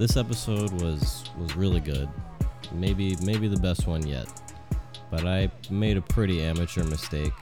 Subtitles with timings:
[0.00, 2.08] This episode was was really good.
[2.72, 4.28] Maybe maybe the best one yet.
[5.10, 7.34] But I made a pretty amateur mistake.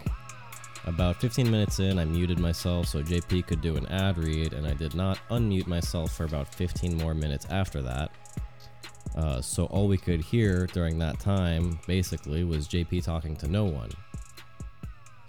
[0.84, 4.66] About 15 minutes in, I muted myself so JP could do an ad read, and
[4.66, 8.10] I did not unmute myself for about 15 more minutes after that.
[9.14, 13.66] Uh, so all we could hear during that time, basically, was JP talking to no
[13.66, 13.90] one.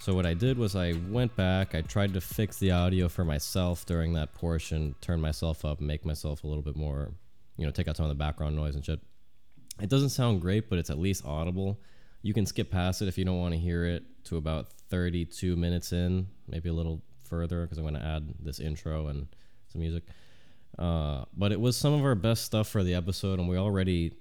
[0.01, 3.25] So what I did was I went back, I tried to fix the audio for
[3.25, 7.11] myself during that portion, turn myself up, make myself a little bit more,
[7.57, 9.01] you know, take out some of the background noise and shit.
[9.81, 11.81] It doesn't sound great, but it's at least audible.
[12.21, 15.57] You can skip past it if you don't want to hear it to about 32
[15.57, 19.27] minutes in, maybe a little further, because I'm going to add this intro and
[19.67, 20.03] some music.
[20.77, 24.13] Uh, but it was some of our best stuff for the episode, and we already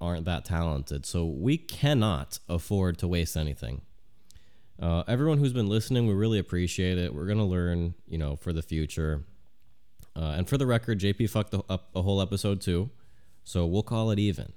[0.00, 3.82] aren't that talented, so we cannot afford to waste anything.
[4.80, 7.14] Uh, everyone who's been listening, we really appreciate it.
[7.14, 9.24] We're gonna learn, you know, for the future.
[10.14, 12.90] Uh, and for the record, JP fucked the, up a whole episode too,
[13.44, 14.52] so we'll call it even.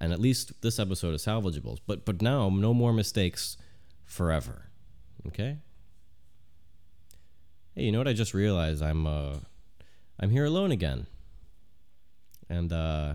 [0.00, 1.78] And at least this episode is salvageable.
[1.86, 3.56] But but now, no more mistakes
[4.04, 4.70] forever.
[5.28, 5.58] Okay.
[7.74, 8.08] Hey, you know what?
[8.08, 9.36] I just realized I'm uh,
[10.18, 11.06] I'm here alone again,
[12.48, 13.14] and uh,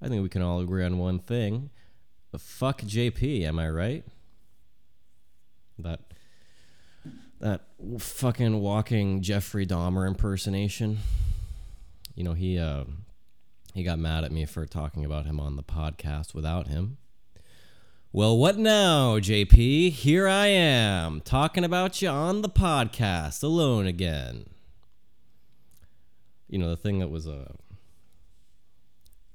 [0.00, 1.70] I think we can all agree on one thing:
[2.38, 3.42] fuck JP.
[3.42, 4.04] Am I right?
[5.82, 6.00] That
[7.40, 7.62] that
[7.98, 10.98] fucking walking Jeffrey Dahmer impersonation.
[12.14, 12.84] You know, he uh,
[13.74, 16.98] he got mad at me for talking about him on the podcast without him.
[18.12, 19.92] Well, what now, JP?
[19.92, 24.44] Here I am, talking about you on the podcast alone again.
[26.48, 27.52] You know, the thing that was uh,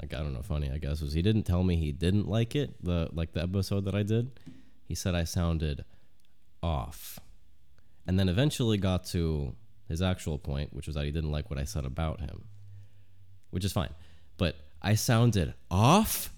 [0.01, 2.55] like I don't know, funny I guess was he didn't tell me he didn't like
[2.55, 2.75] it.
[2.83, 4.39] The like the episode that I did,
[4.85, 5.83] he said I sounded
[6.61, 7.19] off.
[8.05, 9.55] And then eventually got to
[9.87, 12.45] his actual point, which was that he didn't like what I said about him,
[13.51, 13.93] which is fine.
[14.37, 16.33] But I sounded off.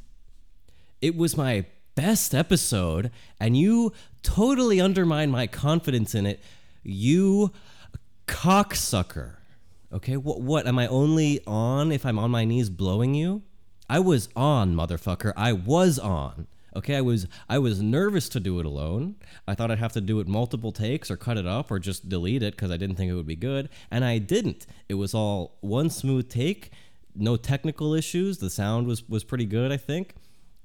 [1.01, 1.65] It was my
[1.95, 3.93] best episode, and you
[4.23, 6.41] totally undermined my confidence in it.
[6.83, 7.51] You
[8.27, 9.35] cocksucker.
[9.91, 10.67] Okay, what, what?
[10.67, 13.41] Am I only on if I'm on my knees blowing you?
[13.89, 15.33] I was on, motherfucker.
[15.35, 16.47] I was on.
[16.75, 19.15] Okay, I was I was nervous to do it alone.
[19.47, 22.09] I thought I'd have to do it multiple takes or cut it up or just
[22.09, 24.67] delete it because I didn't think it would be good, and I didn't.
[24.87, 26.71] It was all one smooth take,
[27.15, 28.37] no technical issues.
[28.37, 30.15] The sound was was pretty good, I think.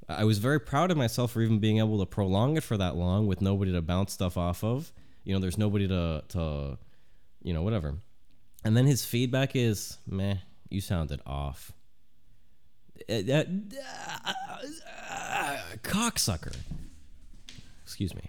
[0.08, 2.94] I was very proud of myself for even being able to prolong it for that
[2.94, 4.92] long with nobody to bounce stuff off of.
[5.24, 6.78] You know, there's nobody to to
[7.42, 7.94] you know, whatever.
[8.64, 10.36] And then his feedback is, "Meh,
[10.70, 11.72] you sounded off."
[13.08, 13.44] Uh,
[15.82, 16.56] cocksucker.
[17.82, 18.22] Excuse me.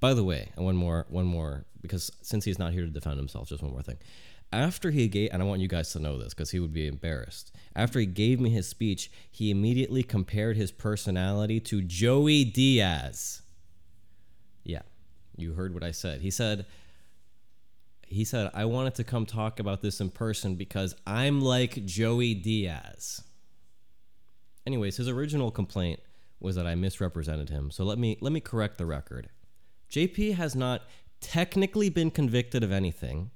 [0.00, 3.16] By the way, and one more, one more, because since he's not here to defend
[3.18, 3.98] himself, just one more thing.
[4.52, 6.86] After he gave, and I want you guys to know this because he would be
[6.86, 7.52] embarrassed.
[7.76, 13.42] After he gave me his speech, he immediately compared his personality to Joey Diaz.
[14.64, 14.82] Yeah,
[15.36, 16.22] you heard what I said.
[16.22, 16.64] He said,
[18.06, 22.32] he said, I wanted to come talk about this in person because I'm like Joey
[22.32, 23.22] Diaz.
[24.68, 25.98] Anyways, his original complaint
[26.40, 27.70] was that I misrepresented him.
[27.70, 29.30] So let me let me correct the record.
[29.90, 30.82] JP has not
[31.22, 33.30] technically been convicted of anything,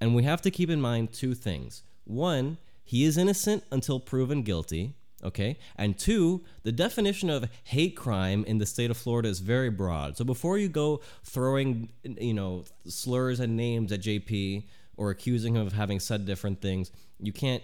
[0.00, 1.82] and we have to keep in mind two things.
[2.04, 5.58] One, he is innocent until proven guilty, okay?
[5.76, 10.16] And two, the definition of hate crime in the state of Florida is very broad.
[10.16, 14.64] So before you go throwing, you know, slurs and names at JP
[14.96, 16.90] or accusing him of having said different things,
[17.20, 17.62] you can't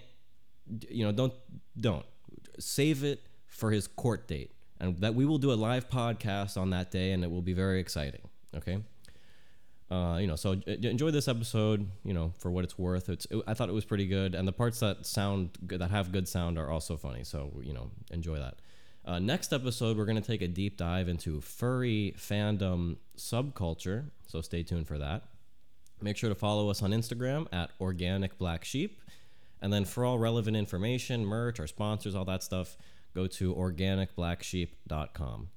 [0.88, 1.32] you know, don't
[1.78, 2.04] don't
[2.58, 6.70] save it for his court date and that we will do a live podcast on
[6.70, 8.20] that day, and it will be very exciting.
[8.56, 8.78] Okay.
[9.90, 11.88] Uh, you know, so enjoy this episode.
[12.04, 13.08] You know, for what it's worth.
[13.08, 15.90] It's it, I thought it was pretty good, and the parts that sound good, that
[15.90, 17.24] have good sound, are also funny.
[17.24, 18.56] So you know, enjoy that.
[19.06, 24.06] Uh, next episode, we're going to take a deep dive into furry fandom subculture.
[24.26, 25.24] So stay tuned for that.
[26.00, 29.00] Make sure to follow us on Instagram at Organic Black Sheep.
[29.64, 32.76] And then for all relevant information, merch, our sponsors, all that stuff,
[33.14, 35.48] go to organicblacksheep.com.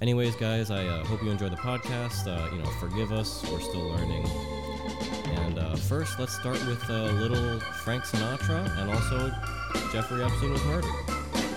[0.00, 2.28] Anyways, guys, I uh, hope you enjoy the podcast.
[2.28, 4.24] Uh, you know, forgive us, we're still learning.
[5.40, 9.32] And uh, first, let's start with a little Frank Sinatra and also
[9.92, 10.92] Jeffrey Epstein was murdered.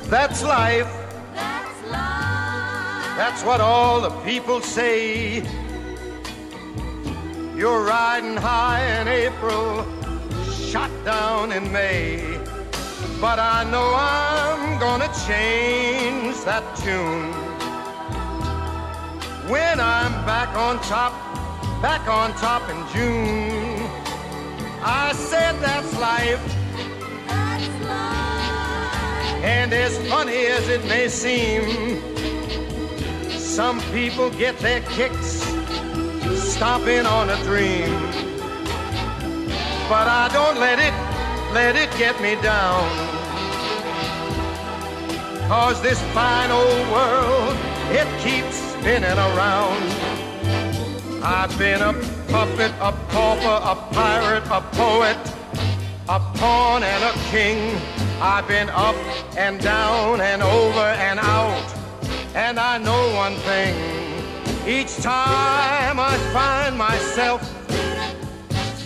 [0.06, 0.92] That's life.
[1.36, 3.16] That's life.
[3.16, 5.48] That's what all the people say.
[7.56, 9.86] You're riding high in April,
[10.76, 12.38] shot down in May.
[13.22, 17.32] But I know I'm gonna change that tune.
[19.50, 21.14] When I'm back on top,
[21.82, 23.88] back on top in June.
[24.84, 26.44] I said that's life.
[27.26, 29.46] That's life.
[29.46, 31.64] And as funny as it may seem,
[33.40, 35.42] some people get their kicks
[36.52, 38.25] stomping on a dream.
[39.88, 40.94] But I don't let it,
[41.54, 42.90] let it get me down.
[45.48, 47.56] Cause this fine old world,
[47.92, 49.84] it keeps spinning around.
[51.24, 51.94] I've been a
[52.30, 55.18] puppet, a pauper, a pirate, a poet,
[56.10, 57.80] a pawn and a king.
[58.20, 58.96] I've been up
[59.38, 61.76] and down and over and out.
[62.34, 63.76] And I know one thing.
[64.68, 67.55] Each time I find myself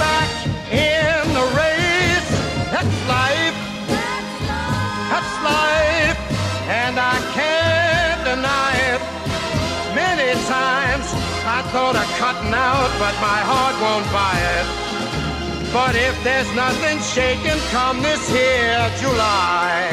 [0.00, 0.30] back
[0.72, 2.30] in the race.
[2.72, 3.58] That's life.
[5.12, 6.18] That's life.
[6.82, 9.02] And I can't deny it.
[9.94, 11.06] Many times
[11.56, 14.66] I thought of cutting out, but my heart won't buy it.
[15.72, 19.90] But if there's nothing shaking come this here July,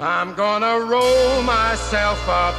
[0.00, 2.56] I'm gonna roll myself up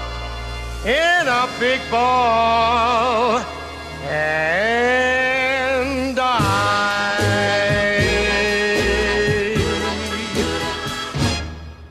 [0.85, 3.62] in a big ball
[4.05, 7.19] and die.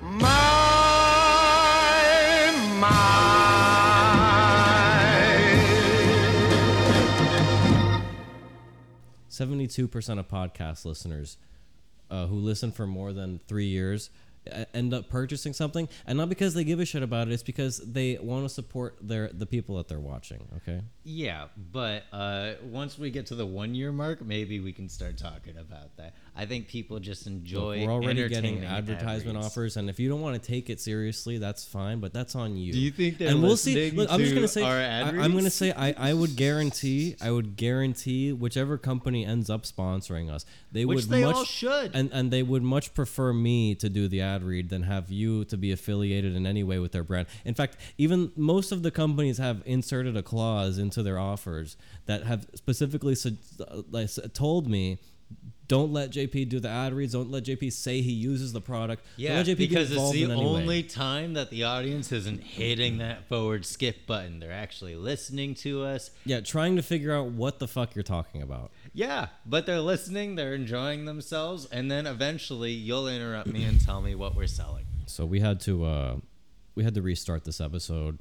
[0.03, 0.29] My,
[2.79, 2.89] my.
[9.29, 11.39] Seventy-two percent of podcast listeners
[12.11, 14.11] uh, who listen for more than three years
[14.75, 17.33] end up purchasing something, and not because they give a shit about it.
[17.33, 20.49] It's because they want to support their the people that they're watching.
[20.59, 20.81] Okay.
[21.05, 25.17] Yeah, but uh, once we get to the one year mark, maybe we can start
[25.17, 26.15] talking about that.
[26.35, 27.85] I think people just Look, enjoy.
[27.85, 29.47] we're already getting entertaining ad advertisement reads.
[29.49, 32.01] offers, and if you don't want to take it seriously, that's fine.
[32.01, 32.73] But that's on you.
[32.73, 33.91] Do you think they're and we'll see.
[33.91, 34.63] Look, I'm just gonna say.
[34.63, 35.73] our ad I, I'm gonna say.
[35.73, 37.17] I, I would guarantee.
[37.21, 41.45] I would guarantee whichever company ends up sponsoring us, they Which would they much all
[41.45, 41.91] should.
[41.95, 45.45] and and they would much prefer me to do the ad read than have you
[45.47, 47.27] to be affiliated in any way with their brand.
[47.45, 52.23] In fact, even most of the companies have inserted a clause into their offers that
[52.25, 54.99] have specifically su- uh, told me.
[55.73, 57.15] Don't let JP do the ad reads.
[57.15, 59.07] Don't let JP say he uses the product.
[59.17, 63.27] Yeah, let JP get because it's the only time that the audience isn't hitting that
[63.27, 64.39] forward skip button.
[64.39, 66.11] They're actually listening to us.
[66.27, 68.71] Yeah, trying to figure out what the fuck you're talking about.
[68.93, 74.03] Yeah, but they're listening, they're enjoying themselves, and then eventually you'll interrupt me and tell
[74.03, 74.85] me what we're selling.
[75.07, 76.17] So we had to uh,
[76.75, 78.19] we had to restart this episode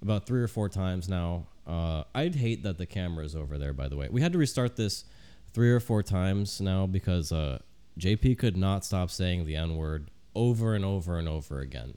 [0.00, 1.48] about three or four times now.
[1.66, 3.72] Uh, I'd hate that the camera is over there.
[3.72, 5.04] By the way, we had to restart this
[5.52, 7.58] three or four times now because uh,
[7.98, 11.96] JP could not stop saying the N word over and over and over again.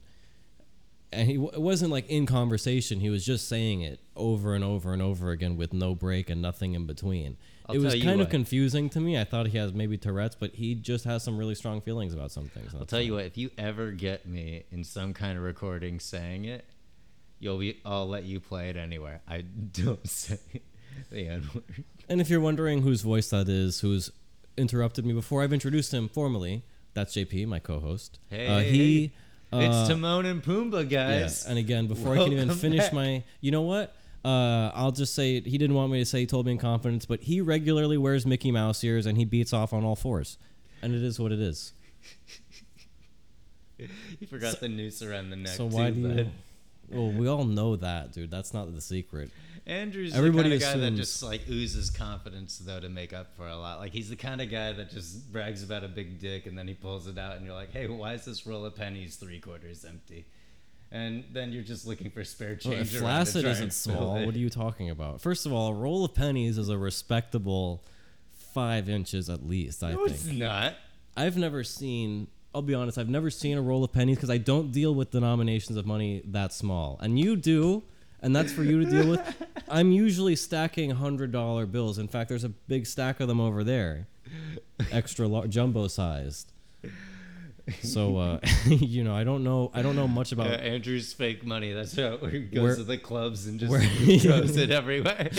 [1.11, 4.91] And he it wasn't like in conversation; he was just saying it over and over
[4.91, 7.37] and over again with no break and nothing in between.
[7.67, 9.17] I'll it was kind of confusing to me.
[9.17, 12.31] I thought he has maybe Tourette's, but he just has some really strong feelings about
[12.31, 12.75] some things.
[12.75, 16.45] I'll tell you what, if you ever get me in some kind of recording saying
[16.45, 16.65] it,
[17.39, 19.21] you'll be I'll let you play it anywhere.
[19.27, 20.39] I don't say
[21.11, 21.85] the N word.
[22.07, 24.11] And if you're wondering whose voice that is, who's
[24.57, 26.63] interrupted me before, I've introduced him formally.
[26.93, 28.19] That's JP, my co-host.
[28.29, 29.11] Hey, uh, hey, he.
[29.51, 31.45] it's uh, Timon and Pumbaa, yeah, guys.
[31.45, 32.93] and again, before I can even finish back.
[32.93, 33.95] my, you know what?
[34.23, 36.21] Uh, I'll just say he didn't want me to say.
[36.21, 39.53] He told me in confidence, but he regularly wears Mickey Mouse ears and he beats
[39.53, 40.37] off on all fours,
[40.81, 41.73] and it is what it is.
[43.77, 45.53] you forgot the noose around the neck.
[45.53, 46.31] So why too, do you?
[46.89, 48.31] Well, we all know that, dude.
[48.31, 49.31] That's not the secret.
[49.67, 53.35] Andrew's Everybody the kind of guy that just like oozes confidence though to make up
[53.35, 53.79] for a lot.
[53.79, 56.67] Like he's the kind of guy that just brags about a big dick and then
[56.67, 59.39] he pulls it out and you're like, hey, why is this roll of pennies three
[59.39, 60.25] quarters empty?
[60.91, 62.93] And then you're just looking for spare Well, change.
[62.95, 64.25] if around flaccid isn't small, it.
[64.27, 65.19] what are you talking about?
[65.19, 67.83] First of all, a roll of pennies is a respectable
[68.53, 69.83] five inches at least.
[69.83, 70.11] I No, think.
[70.11, 70.75] it's not.
[71.17, 72.27] I've never seen.
[72.53, 72.97] I'll be honest.
[72.97, 76.21] I've never seen a roll of pennies because I don't deal with denominations of money
[76.27, 77.83] that small, and you do,
[78.21, 79.43] and that's for you to deal with.
[79.69, 81.97] I'm usually stacking hundred dollar bills.
[81.97, 84.07] In fact, there's a big stack of them over there,
[84.91, 86.51] extra large, jumbo sized.
[87.81, 89.71] So uh, you know, I don't know.
[89.73, 90.47] I don't know much about.
[90.47, 91.73] Uh, Andrew's fake money.
[91.73, 93.71] That's how he goes Where- to the clubs and just
[94.23, 95.29] throws it everywhere.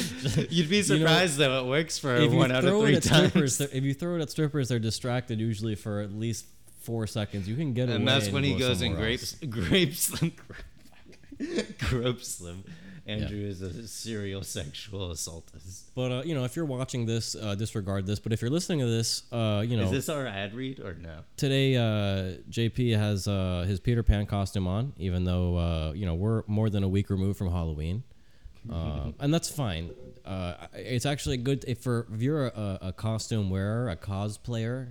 [0.51, 1.65] You'd be You know, surprised though.
[1.65, 3.71] It works for one out of throw three it at strippers, times.
[3.73, 6.47] if you throw it at strippers, they're distracted usually for at least
[6.81, 7.49] four seconds.
[7.49, 7.95] You can get away.
[7.97, 9.51] And that's when he go goes and grapes, else.
[9.53, 10.33] grapes slim,
[11.79, 12.65] grope slim.
[13.09, 15.95] Andrew is a serial sexual assaultist.
[15.95, 18.19] But uh, you know, if you're watching this, uh, disregard this.
[18.19, 20.95] But if you're listening to this, uh, you know, Is this our ad read or
[20.95, 21.21] no?
[21.37, 26.15] today uh, JP has uh, his Peter Pan costume on, even though uh, you know
[26.15, 28.03] we're more than a week removed from Halloween,
[28.69, 29.91] and that's fine.
[30.25, 34.89] Uh, it's actually good if, for if you're a, a costume wearer, a cosplayer,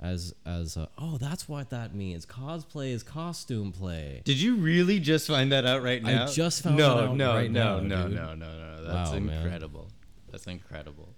[0.00, 2.24] as as uh, oh that's what that means.
[2.24, 4.22] Cosplay is costume play.
[4.24, 6.24] Did you really just find that out right now?
[6.24, 8.16] I just found no, that out no, right no, now, no, dude.
[8.16, 8.84] no, no, no.
[8.84, 9.42] That's Wow, man.
[9.42, 9.88] incredible.
[10.30, 11.08] That's incredible.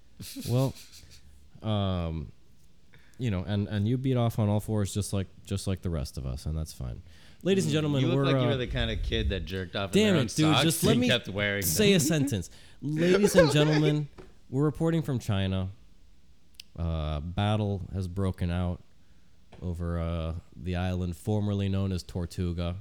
[0.49, 0.75] Well,
[1.63, 2.33] um,
[3.19, 5.91] you know, and and you beat off on all fours just like just like the
[5.91, 7.03] rest of us, and that's fine.
[7.43, 9.47] Ladies and gentlemen, You look we're like you uh, were the kind of kid that
[9.47, 9.95] jerked off.
[9.97, 10.57] in Damn it, dude!
[10.59, 11.09] Just let me
[11.63, 11.97] say them.
[11.97, 12.51] a sentence.
[12.83, 14.09] Ladies and gentlemen,
[14.51, 15.69] we're reporting from China.
[16.79, 18.81] Uh, battle has broken out
[19.62, 22.77] over uh, the island formerly known as Tortuga,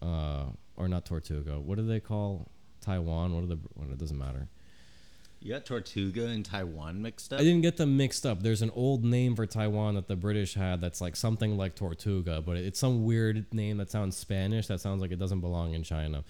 [0.00, 0.44] uh,
[0.76, 1.58] or not Tortuga.
[1.58, 2.50] What do they call
[2.80, 3.34] Taiwan?
[3.34, 3.58] What are the?
[3.74, 4.48] What, it doesn't matter.
[5.40, 7.40] You got Tortuga and Taiwan mixed up.
[7.40, 8.44] I didn't get them mixed up.
[8.44, 12.40] There's an old name for Taiwan that the British had that's like something like Tortuga,
[12.40, 14.68] but it's some weird name that sounds Spanish.
[14.68, 16.22] That sounds like it doesn't belong in China.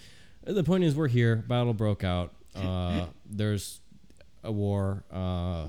[0.45, 1.37] The point is, we're here.
[1.37, 2.33] Battle broke out.
[2.57, 3.81] Uh, there's
[4.45, 5.05] a war.
[5.13, 5.69] Uh,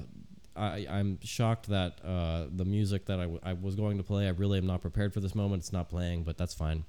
[0.56, 4.28] I, I'm shocked that uh, the music that I, w- I was going to play,
[4.28, 5.62] I really am not prepared for this moment.
[5.64, 6.86] It's not playing, but that's fine.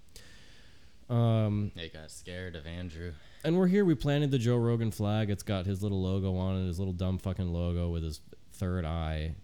[1.08, 3.12] Um, They got scared of Andrew.
[3.44, 3.84] and we're here.
[3.84, 5.30] We planted the Joe Rogan flag.
[5.30, 8.20] It's got his little logo on it, his little dumb fucking logo with his
[8.52, 9.34] third eye,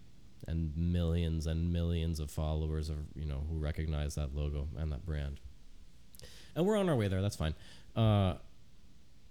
[0.47, 5.05] and millions and millions of followers of you know who recognize that logo and that
[5.05, 5.39] brand.
[6.55, 7.21] And we're on our way there.
[7.21, 7.53] That's fine.
[7.95, 8.35] Uh,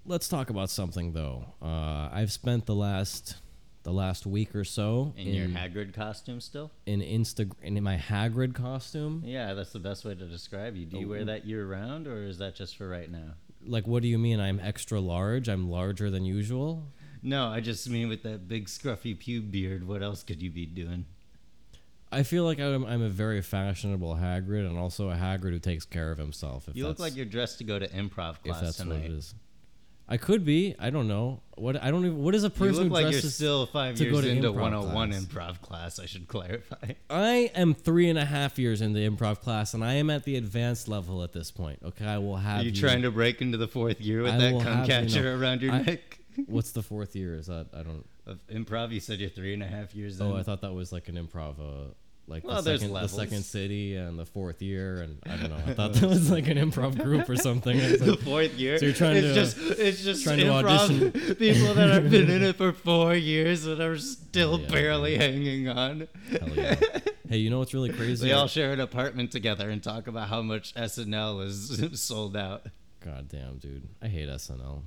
[0.04, 1.45] let's talk about something though.
[1.62, 3.37] Uh, I've spent the last
[3.83, 6.71] the last week or so In, your Hagrid costume still?
[6.85, 9.23] in Insta in my Hagrid costume.
[9.25, 10.85] Yeah, that's the best way to describe you.
[10.85, 11.11] Do you Oh.
[11.11, 13.35] wear that year round, or is that just for right now?
[13.64, 14.38] Like, what do you mean?
[14.40, 15.49] I'm extra large.
[15.49, 16.92] I'm larger than usual.
[17.23, 19.87] No, I just mean with that big scruffy pube beard.
[19.87, 21.04] What else could you be doing?
[22.12, 25.85] I feel like I'm, I'm a very fashionable Hagrid, and also a Hagrid who takes
[25.85, 26.69] care of himself.
[26.69, 29.04] If You look like you're dressed to go to improv if class that's what tonight.
[29.04, 29.35] it is.
[30.12, 30.75] I could be.
[30.79, 31.40] I don't know.
[31.57, 32.19] What I don't even.
[32.23, 34.49] What is a You person look like you're still five to go years to into
[34.52, 35.25] improv 101 class?
[35.25, 35.99] improv class.
[36.00, 36.95] I should clarify.
[37.09, 40.37] I am three and a half years into improv class, and I am at the
[40.37, 41.79] advanced level at this point.
[41.85, 42.62] Okay, I will have.
[42.62, 44.93] Are you trying to break into the fourth year with I that cum have you
[44.93, 46.19] catcher know- around your I- neck?
[46.47, 47.35] What's the fourth year?
[47.37, 48.05] Is that I don't.
[48.26, 50.40] Of improv, you said you're three and a half years Oh, in.
[50.40, 51.59] I thought that was like an improv.
[51.59, 51.93] Uh,
[52.30, 55.56] like Well, the second, the second city and the fourth year, and I don't know.
[55.66, 57.76] I thought that was like an improv group or something.
[57.76, 58.78] Was the fourth year.
[58.78, 62.30] So you're trying it's to, just it's just trying to improv people that have been
[62.30, 66.08] in it for four years that are still yeah, barely hanging on.
[66.30, 66.76] Hell yeah.
[67.28, 68.28] hey, you know what's really crazy?
[68.28, 72.66] They all share an apartment together and talk about how much SNL is sold out.
[73.04, 73.88] God damn, dude.
[74.00, 74.82] I hate SNL.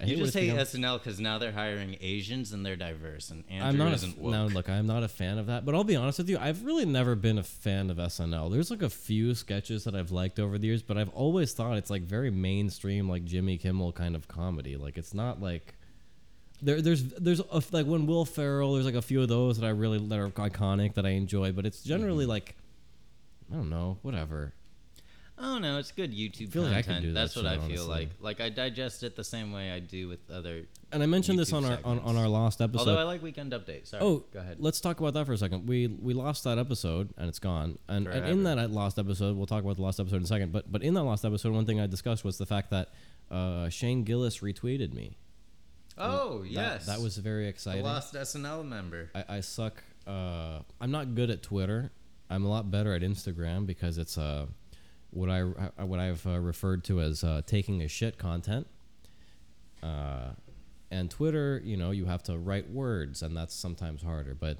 [0.00, 0.56] I You just become.
[0.56, 4.20] SNL because now they're hiring Asians and they're diverse, and Andrew I'm not isn't a,
[4.20, 4.32] woke.
[4.32, 4.68] now look.
[4.68, 6.38] I'm not a fan of that, but I'll be honest with you.
[6.38, 8.50] I've really never been a fan of SNL.
[8.50, 11.76] There's like a few sketches that I've liked over the years, but I've always thought
[11.76, 14.76] it's like very mainstream, like Jimmy Kimmel kind of comedy.
[14.76, 15.74] Like it's not like
[16.62, 16.80] there.
[16.80, 18.74] There's there's a, like when Will Ferrell.
[18.74, 21.52] There's like a few of those that I really that are iconic that I enjoy,
[21.52, 22.30] but it's generally Mm-hmm.
[22.30, 22.56] like
[23.52, 24.54] I don't know, whatever.
[25.42, 26.96] Oh no, it's good YouTube feel like I content.
[26.98, 27.88] could do that That's what shit, I feel honestly.
[27.88, 28.08] like.
[28.20, 30.66] Like I digest it the same way I do with other.
[30.92, 32.80] And I mentioned this YouTube on our on, on our last episode.
[32.88, 33.86] Although I like Weekend Update.
[33.86, 34.02] Sorry.
[34.02, 34.56] Oh, go ahead.
[34.60, 35.66] Let's talk about that for a second.
[35.66, 37.78] We we lost that episode and it's gone.
[37.88, 38.60] And, and in Forever.
[38.60, 40.52] that lost episode, we'll talk about the lost episode in a second.
[40.52, 42.90] But but in that lost episode, one thing I discussed was the fact that
[43.30, 45.16] uh, Shane Gillis retweeted me.
[45.96, 47.82] Oh That- yes, that, was very the exciting.
[47.84, 49.10] lost SNL member.
[49.14, 49.82] I, I suck.
[50.06, 51.92] Uh, I'm not good at Twitter.
[52.28, 54.46] I'm a lot better at Instagram because it's uh,
[55.10, 58.66] what I what I've uh, referred to as uh, taking a shit content.
[59.82, 60.30] Uh,
[60.90, 64.34] and Twitter, you know, you have to write words, and that's sometimes harder.
[64.34, 64.58] But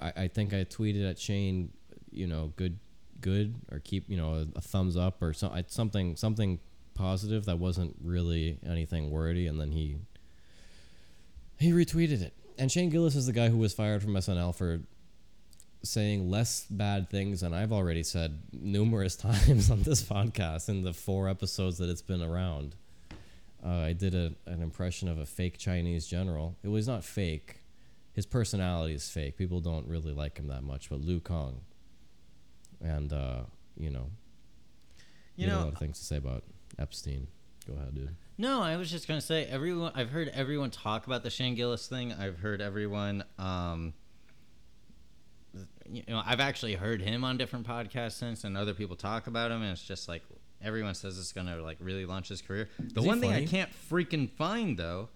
[0.00, 1.70] I, I think I tweeted at Shane,
[2.10, 2.78] you know, good,
[3.20, 6.58] good, or keep, you know, a, a thumbs up or so, something, something
[6.94, 9.98] positive that wasn't really anything wordy, and then he
[11.58, 12.34] He retweeted it.
[12.58, 14.80] And Shane Gillis is the guy who was fired from SNL for
[15.82, 20.92] saying less bad things than I've already said numerous times on this podcast in the
[20.92, 22.76] four episodes that it's been around.
[23.64, 26.56] Uh, I did a, an impression of a fake Chinese general.
[26.62, 27.56] It was not fake.
[28.12, 29.36] His personality is fake.
[29.36, 31.60] People don't really like him that much, but Liu Kong.
[32.82, 33.42] And, uh,
[33.76, 34.10] you know,
[35.36, 36.44] You had a know, lot of things to say about
[36.78, 37.26] Epstein.
[37.66, 38.16] Go ahead, dude.
[38.38, 39.92] No, I was just gonna say everyone.
[39.94, 42.12] I've heard everyone talk about the Shane Gillis thing.
[42.14, 43.22] I've heard everyone.
[43.38, 43.92] Um,
[45.90, 49.50] you know, I've actually heard him on different podcasts since, and other people talk about
[49.50, 50.22] him, and it's just like
[50.62, 52.68] everyone says it's gonna like really launch his career.
[52.78, 55.08] The Is one thing I can't freaking find though.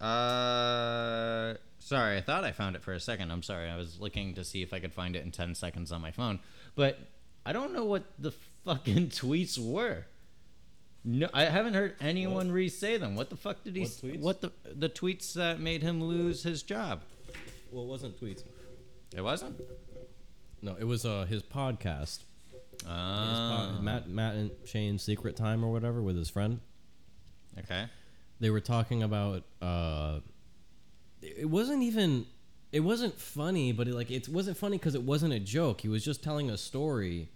[0.00, 3.30] Uh, sorry, I thought I found it for a second.
[3.30, 5.92] I'm sorry, I was looking to see if I could find it in ten seconds
[5.92, 6.40] on my phone,
[6.74, 6.98] but
[7.44, 8.32] I don't know what the
[8.64, 10.06] fucking tweets were.
[11.02, 13.16] No, I haven't heard anyone re-say them.
[13.16, 13.82] What the fuck did he?
[13.82, 14.20] What tweets?
[14.20, 17.02] What the the tweets that made him lose his job?
[17.70, 18.42] Well, it wasn't tweets.
[19.14, 19.60] It wasn't.
[20.62, 22.20] No, it was uh, his podcast.
[22.72, 26.60] His Ah, pod- Matt, Matt and Shane's Secret Time or whatever with his friend.
[27.58, 27.86] okay.
[28.40, 29.44] They were talking about.
[29.60, 30.20] Uh,
[31.22, 32.26] it wasn't even.
[32.72, 35.80] It wasn't funny, but it, like it wasn't funny because it wasn't a joke.
[35.82, 37.28] He was just telling a story,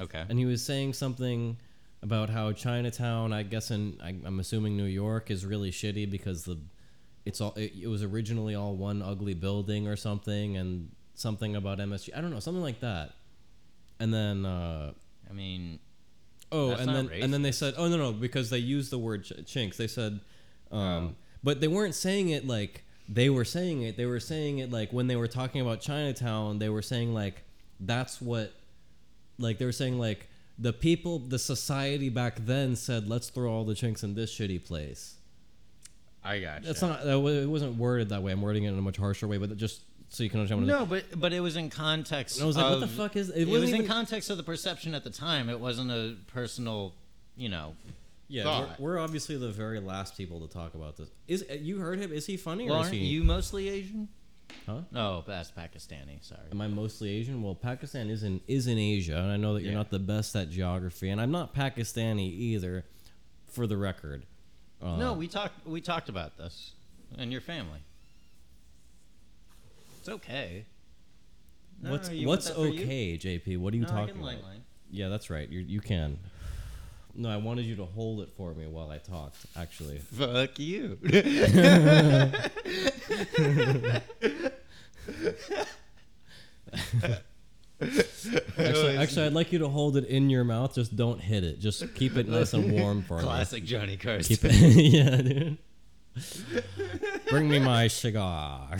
[0.00, 0.24] Okay.
[0.28, 1.58] and he was saying something
[2.02, 6.44] about how Chinatown, I guess, in I, I'm assuming New York, is really shitty because
[6.44, 6.58] the
[7.24, 11.78] it's all it, it was originally all one ugly building or something, and something about
[11.78, 12.10] MSG.
[12.16, 13.12] I don't know, something like that.
[14.00, 14.44] And then.
[14.46, 14.92] Uh,
[15.28, 15.78] I mean,
[16.52, 19.24] Oh, and then and then they said, oh no no, because they used the word
[19.24, 19.76] ch- chinks.
[19.76, 20.20] They said,
[20.70, 23.96] um, but they weren't saying it like they were saying it.
[23.96, 26.60] They were saying it like when they were talking about Chinatown.
[26.60, 27.42] They were saying like
[27.80, 28.52] that's what,
[29.36, 33.64] like they were saying like the people, the society back then said, let's throw all
[33.64, 35.16] the chinks in this shitty place.
[36.24, 37.04] I got That's not.
[37.04, 38.32] That, wa- it wasn't worded that way.
[38.32, 40.62] I'm wording it in a much harsher way, but just so you can understand.
[40.66, 42.40] What it- No, but but it was in context.
[42.40, 43.28] I was like, what the of- fuck is?
[43.30, 45.48] It, It, wasn't was in even- context of the perception at the time.
[45.50, 46.94] It wasn't a personal,
[47.36, 47.74] you know.
[48.26, 51.08] Yeah, we're, we're obviously the very last people to talk about this.
[51.28, 52.10] Is uh, you heard him?
[52.10, 53.04] Is he funny Well, or is aren't he?
[53.04, 54.08] you mostly Asian?
[54.66, 54.80] Huh?
[54.90, 56.22] No, that's Pakistani.
[56.22, 56.40] Sorry.
[56.50, 57.42] Am I mostly Asian?
[57.42, 59.78] Well, Pakistan is in is in Asia, and I know that you're Yeah.
[59.78, 62.84] not the best at geography, and I'm not Pakistani either,
[63.46, 64.24] for the record.
[64.84, 65.66] Uh, no, we talked.
[65.66, 66.72] We talked about this
[67.16, 67.80] and your family.
[70.00, 70.66] It's okay.
[71.80, 73.58] No, what's what's okay, JP?
[73.58, 74.34] What are you No, talking about?
[74.90, 75.48] Yeah, that's right.
[75.48, 76.18] You you can.
[77.14, 79.36] No, I wanted you to hold it for me while I talked.
[79.56, 80.98] Actually, Fuck you.
[88.58, 90.74] actually, actually, I'd like you to hold it in your mouth.
[90.74, 91.60] Just don't hit it.
[91.60, 93.24] Just keep it nice and warm for me.
[93.24, 94.36] Classic Johnny Carson.
[94.36, 94.52] Keep it,
[94.92, 95.58] yeah, dude.
[97.28, 98.76] Bring me my cigar.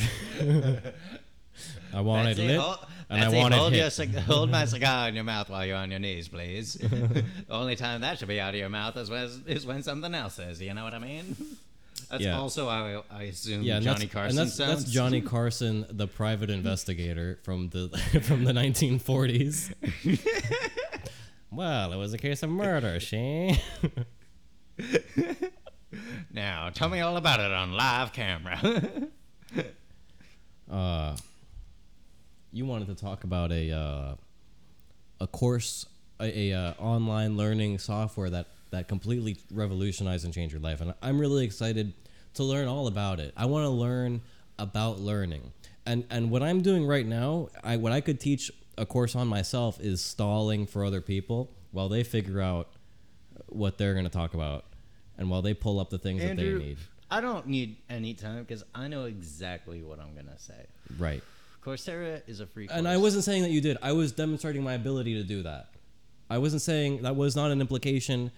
[1.93, 2.61] I want it lit,
[3.09, 4.09] and I want it hold, hit.
[4.11, 6.75] your hold my cigar in your mouth while you're on your knees, please.
[6.75, 10.15] the only time that should be out of your mouth is when, is when something
[10.15, 10.61] else is.
[10.61, 11.37] You know what I mean?
[12.11, 12.39] That's Yeah.
[12.39, 14.83] also how I, I assume yeah, Johnny that's, Carson and that's, sounds.
[14.85, 17.89] that's Johnny Carson, the private investigator from the
[18.23, 19.73] from the 1940s.
[21.51, 23.59] well, it was a case of murder, Shane.
[26.33, 28.61] Now, tell me all about it on live camera.
[30.71, 31.17] uh,
[32.53, 34.15] you wanted to talk about a uh,
[35.21, 35.87] a course,
[36.21, 40.95] a, a uh, online learning software that that completely revolutionized and changed your life, and
[41.01, 41.95] I'm really excited
[42.35, 43.33] to learn all about it.
[43.37, 44.21] I want to learn
[44.59, 45.53] about learning,
[45.87, 49.29] and and what I'm doing right now, I what I could teach a course on
[49.29, 52.69] myself is stalling for other people while they figure out
[53.47, 54.65] what they're going to talk about,
[55.17, 56.79] and while they pull up the things that they need.
[57.11, 60.67] I don't need any time because I know exactly what I'm gonna say.
[60.99, 61.23] Right.
[61.65, 62.69] Coursera is a free.
[62.71, 63.79] And I wasn't saying that you did.
[63.83, 65.69] I was demonstrating my ability to do that.
[66.29, 68.33] I wasn't saying that was not an implication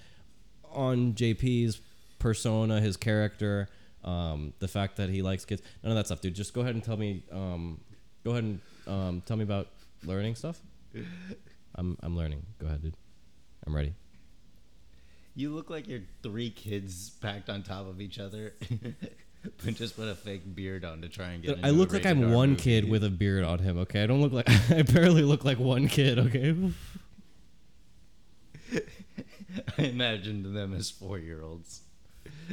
[0.76, 1.80] on JP's
[2.18, 3.68] persona, his character,
[4.04, 5.62] um, the fact that he likes kids.
[5.82, 6.34] None of that stuff, dude.
[6.34, 7.24] Just go ahead and tell me.
[7.32, 7.80] Um,
[8.24, 9.68] go ahead and um, tell me about
[10.04, 10.60] learning stuff.
[11.74, 12.44] I'm I'm learning.
[12.58, 12.96] Go ahead, dude.
[13.66, 13.94] I'm ready.
[15.34, 18.54] You look like you're three kids packed on top of each other,
[19.64, 21.58] but just put a fake beard on to try and get.
[21.62, 22.62] I look like I'm one movie.
[22.62, 23.78] kid with a beard on him.
[23.78, 26.18] Okay, I don't look like I barely look like one kid.
[26.18, 26.56] Okay.
[29.78, 31.82] I imagined them as four-year-olds.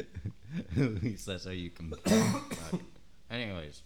[0.77, 1.93] At least that's how you can.
[3.31, 3.81] Anyways,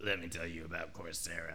[0.00, 1.54] let me tell you about Coursera.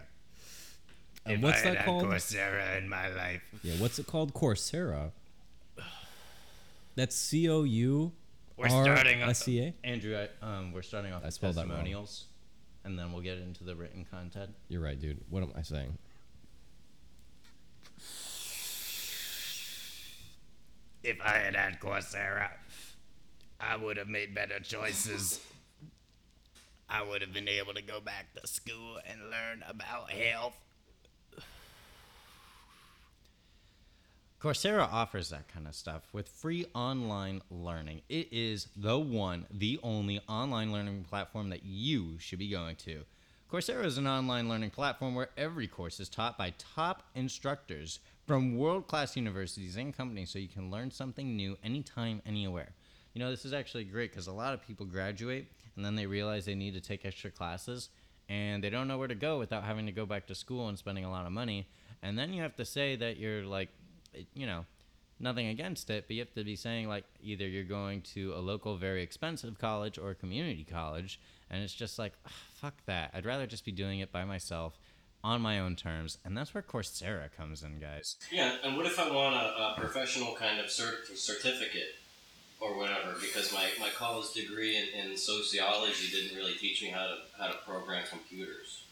[1.24, 2.04] And if what's I had that had called?
[2.06, 3.74] Coursera in my life, Yeah.
[3.74, 4.34] What's it called?
[4.34, 5.12] Coursera.
[6.96, 8.12] That's C O U
[8.56, 9.74] We're R starting S C A.
[9.84, 11.68] Andrew, I, um, we're starting off I with spelled that wrong.
[11.70, 12.24] testimonials,
[12.84, 14.50] and then we'll get into the written content.
[14.68, 15.20] You're right, dude.
[15.30, 15.96] What am I saying?
[21.02, 22.50] If I had had Coursera,
[23.60, 25.40] I would have made better choices.
[26.88, 30.54] I would have been able to go back to school and learn about health.
[34.40, 38.02] Coursera offers that kind of stuff with free online learning.
[38.08, 43.04] It is the one, the only online learning platform that you should be going to.
[43.50, 48.56] Coursera is an online learning platform where every course is taught by top instructors from
[48.56, 52.72] world class universities and companies so you can learn something new anytime, anywhere.
[53.14, 56.06] You know, this is actually great because a lot of people graduate and then they
[56.06, 57.90] realize they need to take extra classes
[58.28, 60.78] and they don't know where to go without having to go back to school and
[60.78, 61.68] spending a lot of money.
[62.02, 63.68] And then you have to say that you're like,
[64.14, 64.64] eh, you know,
[65.20, 68.40] nothing against it, but you have to be saying like either you're going to a
[68.40, 73.10] local, very expensive college or a community college, and it's just like, ugh, fuck that.
[73.14, 74.78] I'd rather just be doing it by myself
[75.24, 78.16] on my own terms, and that's where Coursera comes in, guys.
[78.30, 81.96] Yeah, and what if I want a, a professional kind of cert- certificate
[82.60, 83.14] or whatever?
[83.20, 87.46] Because my, my college degree in, in sociology didn't really teach me how to how
[87.46, 88.84] to program computers,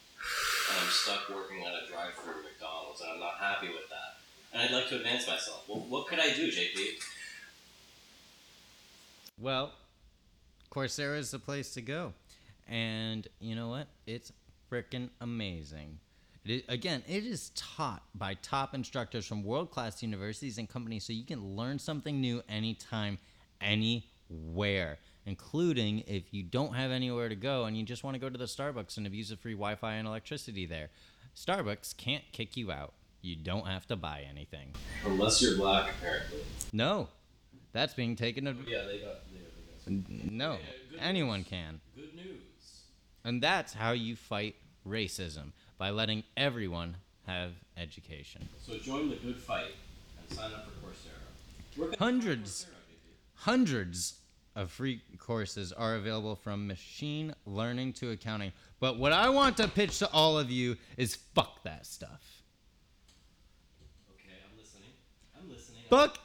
[0.71, 4.19] and I'm stuck working at a drive-through McDonald's, and I'm not happy with that.
[4.53, 5.65] And I'd like to advance myself.
[5.69, 7.03] Well, what could I do, JP?
[9.41, 9.73] Well,
[10.71, 12.13] Coursera is the place to go.
[12.69, 13.89] And you know what?
[14.07, 14.33] It's
[14.71, 15.99] freaking amazing.
[16.45, 21.05] It is, again, it is taught by top instructors from world class universities and companies
[21.05, 23.19] so you can learn something new anytime,
[23.61, 28.31] anywhere, including if you don't have anywhere to go and you just want to go
[28.31, 30.89] to the Starbucks and abuse the free Wi Fi and electricity there.
[31.37, 32.95] Starbucks can't kick you out.
[33.23, 34.73] You don't have to buy anything.
[35.05, 36.39] Unless you're black, apparently.
[36.73, 37.09] No,
[37.73, 38.47] that's being taken.
[38.49, 39.21] Ad- Yeah, they got.
[39.87, 40.57] They got no,
[40.99, 41.81] anyone can.
[41.95, 42.41] Good news.
[43.25, 46.95] And that's how you fight racism by letting everyone
[47.27, 48.47] have education.
[48.61, 49.73] So join the good fight
[50.21, 51.15] and sign up for Coursera.
[51.75, 52.67] Where can I find Hundreds.
[52.67, 54.15] Coursera, Hundreds
[54.55, 58.53] of free courses are available from machine learning to accounting.
[58.79, 62.43] But what I want to pitch to all of you is fuck that stuff.
[64.13, 64.91] Okay, I'm listening.
[65.41, 65.81] I'm listening.
[65.89, 66.19] Fuck.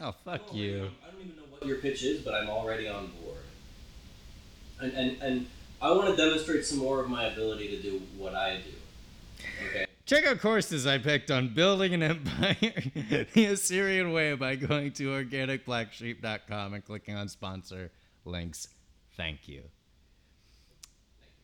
[0.00, 0.90] Oh, fuck I'm you.
[1.04, 3.42] I don't even know what your pitch is, but I'm already on board.
[4.80, 5.46] And and and
[5.80, 8.70] I want to demonstrate some more of my ability to do what I do.
[9.68, 9.86] Okay.
[10.06, 12.56] Check out courses I picked on building an empire
[13.34, 17.90] the Assyrian way by going to organicblacksheep.com and clicking on sponsor
[18.24, 18.68] links.
[19.16, 19.62] Thank you.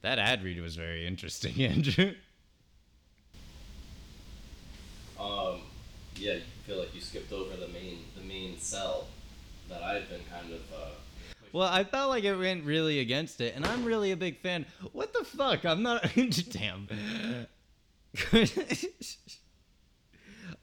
[0.02, 2.14] That ad read was very interesting, Andrew.
[5.20, 5.60] Um,
[6.16, 9.06] yeah, you feel like you skipped over the main the main sell
[9.68, 10.60] that I've been kind of.
[10.74, 10.90] Uh,
[11.54, 14.66] Well, I felt like it went really against it, and I'm really a big fan.
[14.90, 15.64] What the fuck?
[15.64, 16.04] I'm not.
[16.50, 16.88] Damn.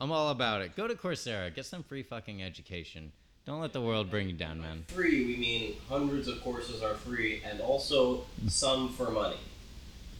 [0.01, 0.75] I'm all about it.
[0.75, 3.13] Go to Coursera, get some free fucking education.
[3.45, 4.83] Don't let the world bring you down, man.
[4.89, 9.37] free, we mean hundreds of courses are free, and also some for money.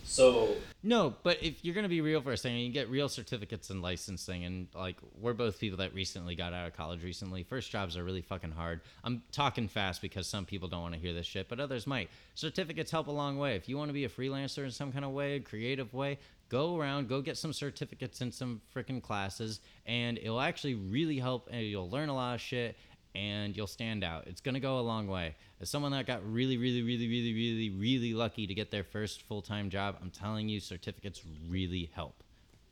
[0.04, 3.70] So No, but if you're gonna be real for a second, you get real certificates
[3.70, 7.44] and licensing, and like we're both people that recently got out of college recently.
[7.44, 8.82] First jobs are really fucking hard.
[9.04, 12.10] I'm talking fast because some people don't want to hear this shit, but others might.
[12.36, 13.56] Certificates help a long way.
[13.56, 16.18] If you want to be a freelancer in some kind of way, a creative way,
[16.52, 21.48] go around, go get some certificates in some freaking classes, and it'll actually really help.
[21.50, 22.76] And you'll learn a lot of shit,
[23.15, 24.28] and you'll stand out.
[24.28, 25.36] It's gonna go a long way.
[25.60, 29.21] As someone that got really, really, really, really, really, really lucky to get their first
[29.24, 32.24] full time job, I'm telling you, certificates really help.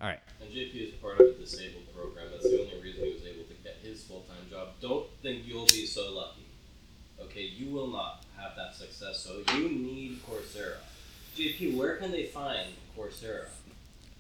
[0.02, 0.20] All right.
[0.42, 2.28] And JP is part of a disabled program.
[2.32, 4.70] That's the only reason he was able to get his full time job.
[4.82, 6.46] Don't think you'll be so lucky.
[7.22, 9.20] Okay, you will not have that success.
[9.20, 10.78] So you need Coursera.
[11.36, 13.48] JP, where can they find Coursera?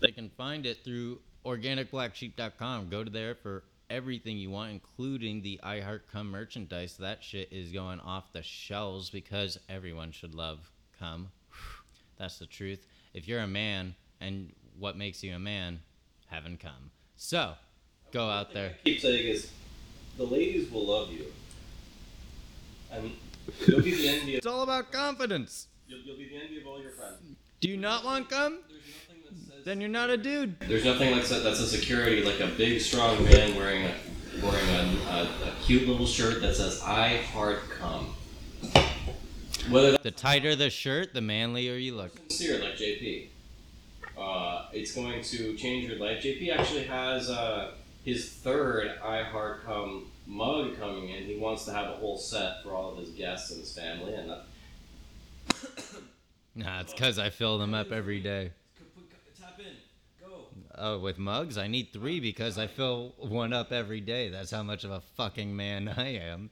[0.01, 2.89] They can find it through organicblacksheep.com.
[2.89, 6.97] Go to there for everything you want, including the I Heart Cum merchandise.
[6.97, 11.29] That shit is going off the shelves because everyone should love cum.
[12.17, 12.85] That's the truth.
[13.13, 15.79] If you're a man and what makes you a man,
[16.27, 16.91] having cum.
[17.17, 17.53] So,
[18.11, 18.75] go out there.
[18.85, 19.51] Keep saying is,
[20.17, 21.25] the ladies will love you,
[22.91, 23.11] and
[23.67, 24.33] you'll be the envy.
[24.33, 25.67] Of, It's all about confidence.
[25.87, 27.17] you'll, you'll be the envy of all your friends.
[27.59, 28.59] Do you not want cum?
[28.69, 29.58] There's nothing that says.
[29.69, 30.59] Then you're not a dude.
[30.61, 31.43] There's nothing like that.
[31.43, 33.93] That's a security, like a big, strong man wearing a
[34.41, 38.15] wearing a, a, a cute little shirt that says "I heart cum."
[39.69, 42.17] Whether The tighter the shirt, the manlier you look.
[42.31, 43.27] sincere, like JP,
[44.17, 46.23] uh, it's going to change your life.
[46.23, 51.25] JP actually has uh, his third "I heart Cum mug coming in.
[51.25, 54.15] He wants to have a whole set for all of his guests and his family,
[54.15, 54.45] and that.
[56.55, 58.51] Nah, it's because I fill them up every day.
[60.81, 64.29] Oh, with mugs, I need three because I fill one up every day.
[64.29, 66.49] That's how much of a fucking man I am.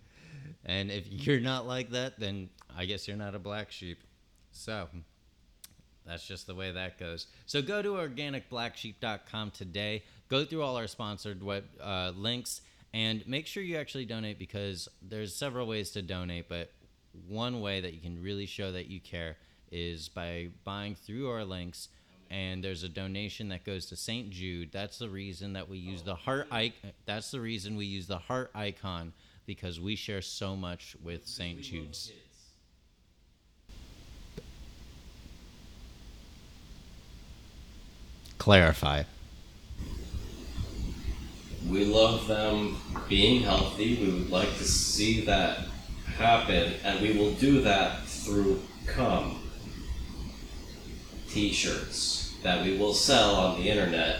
[0.65, 3.99] And if you're not like that, then I guess you're not a black sheep.
[4.51, 4.89] So,
[6.05, 7.27] that's just the way that goes.
[7.45, 10.03] So go to organicblacksheep.com today.
[10.29, 12.61] Go through all our sponsored web uh, links
[12.93, 16.71] and make sure you actually donate because there's several ways to donate, but
[17.27, 19.37] one way that you can really show that you care
[19.71, 21.89] is by buying through our links.
[22.29, 24.29] And there's a donation that goes to St.
[24.29, 24.69] Jude.
[24.71, 26.91] That's the reason that we use the heart icon.
[27.05, 29.13] That's the reason we use the heart icon
[29.45, 31.61] because we share so much with St.
[31.61, 32.11] Jude's.
[38.37, 39.03] Clarify.
[41.67, 42.77] We love them
[43.09, 43.97] being healthy.
[44.01, 45.65] We would like to see that
[46.17, 49.46] happen, and we will do that through cum
[51.29, 54.19] t-shirts that we will sell on the internet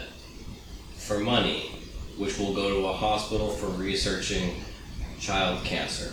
[0.96, 1.70] for money,
[2.16, 4.56] which will go to a hospital for researching
[5.18, 6.12] child cancer.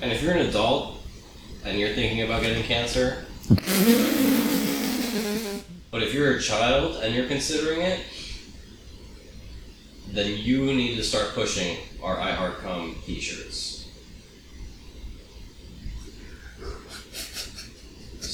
[0.00, 0.96] And if you're an adult
[1.64, 3.24] and you're thinking about getting cancer,
[5.90, 8.00] but if you're a child and you're considering it,
[10.08, 13.83] then you need to start pushing our I Heart Cum t-shirts.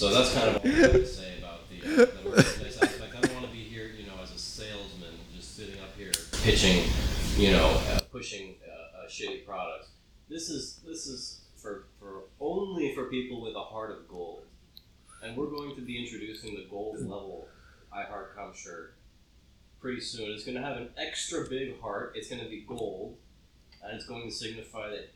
[0.00, 3.02] So that's kind of what I have to say about the, uh, the aspect.
[3.14, 6.10] I don't want to be here, you know, as a salesman, just sitting up here
[6.42, 6.88] pitching,
[7.36, 9.88] you know, uh, pushing uh, shitty products.
[10.30, 14.44] This is this is for for only for people with a heart of gold,
[15.22, 17.48] and we're going to be introducing the gold level
[17.92, 18.94] I Heart Cum shirt
[19.82, 20.30] pretty soon.
[20.30, 22.12] It's going to have an extra big heart.
[22.14, 23.18] It's going to be gold,
[23.84, 25.12] and it's going to signify that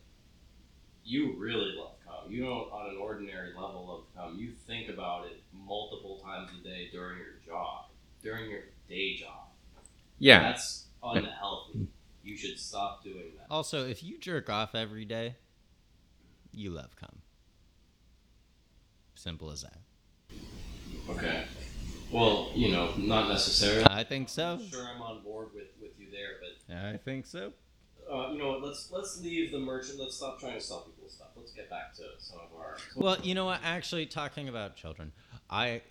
[1.05, 2.31] you really love cum.
[2.31, 6.65] You don't, on an ordinary level of cum, you think about it multiple times a
[6.65, 7.87] day during your job,
[8.23, 9.49] during your day job.
[10.19, 10.41] Yeah.
[10.41, 11.89] That's unhealthy.
[12.23, 13.47] You should stop doing that.
[13.51, 15.37] Also, if you jerk off every day,
[16.53, 17.21] you love cum.
[19.15, 19.79] Simple as that.
[21.11, 21.45] Okay.
[22.11, 23.85] Well, you know, not necessarily.
[23.91, 24.53] I think so.
[24.53, 27.53] I'm sure I'm on board with, with you there, but I think so.
[28.15, 28.63] Uh, you know what?
[28.63, 29.99] Let's let's leave the merchant.
[29.99, 31.29] Let's stop trying to sell people stuff.
[31.37, 32.77] Let's get back to some of our.
[32.97, 33.61] Well, you know what?
[33.65, 35.13] Actually, talking about children,
[35.51, 35.83] I,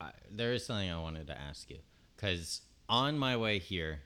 [0.00, 1.78] I there is something I wanted to ask you
[2.16, 4.00] because on my way here,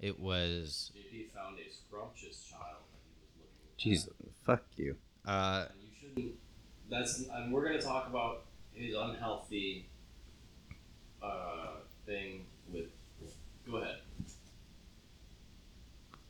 [0.00, 0.92] it was.
[0.96, 3.42] JP found a scrumptious child that
[3.76, 4.46] he was looking at.
[4.46, 4.96] fuck you.
[5.26, 6.34] Uh, And you shouldn't.
[6.90, 9.88] That's and we're gonna talk about his unhealthy
[11.22, 12.86] uh, thing with.
[13.70, 13.98] Go ahead.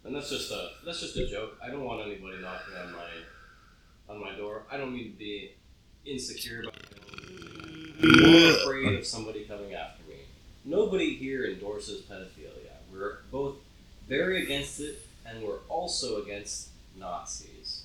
[0.05, 1.57] And that's just a that's just a joke.
[1.65, 3.09] I don't want anybody knocking on my
[4.09, 4.65] on my door.
[4.71, 5.53] I don't mean to be
[6.05, 8.09] insecure about my.
[8.09, 10.17] I'm more afraid of somebody coming after me.
[10.65, 12.73] Nobody here endorses pedophilia.
[12.93, 13.57] We're both
[14.09, 17.85] very against it, and we're also against Nazis.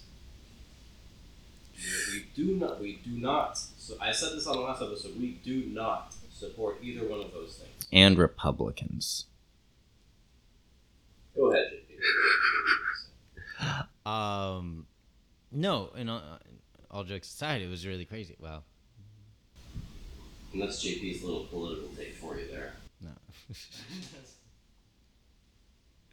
[1.76, 2.82] We, we do not.
[2.82, 3.60] We do not.
[3.60, 5.20] So I said this on the last episode.
[5.20, 7.88] We do not support either one of those things.
[7.94, 9.26] and Republicans.
[11.36, 11.77] Go ahead, JP.
[14.06, 14.86] Um,
[15.52, 16.22] no, and uh,
[16.90, 18.38] all jokes aside, it was really crazy.
[18.40, 18.64] Well,
[20.54, 22.72] And that's JP's little political take for you there.
[23.02, 23.12] no.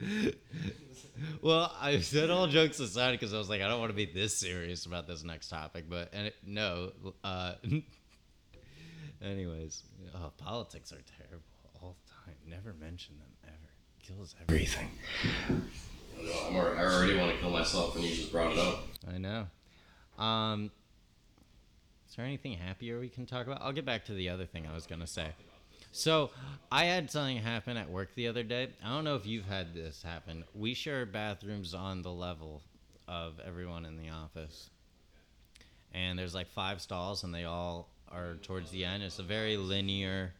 [1.42, 4.06] well, I said all jokes aside because I was like, I don't want to be
[4.06, 6.90] this serious about this next topic, but and it, no.
[7.22, 7.54] Uh,
[9.22, 9.84] anyways,
[10.16, 11.44] oh, politics are terrible
[11.80, 12.34] all the time.
[12.44, 13.28] Never mention them.
[14.06, 14.90] Kills everything.
[15.22, 18.58] I know, I'm already, I already want to kill myself when you just brought it
[18.58, 18.84] up.
[19.08, 19.46] I know.
[20.18, 20.70] Um,
[22.06, 23.62] is there anything happier we can talk about?
[23.62, 25.28] I'll get back to the other thing I was gonna say.
[25.90, 26.30] So
[26.70, 28.68] I had something happen at work the other day.
[28.84, 30.44] I don't know if you've had this happen.
[30.54, 32.62] We share bathrooms on the level
[33.08, 34.68] of everyone in the office,
[35.92, 39.02] and there's like five stalls, and they all are towards the end.
[39.02, 40.34] It's a very linear.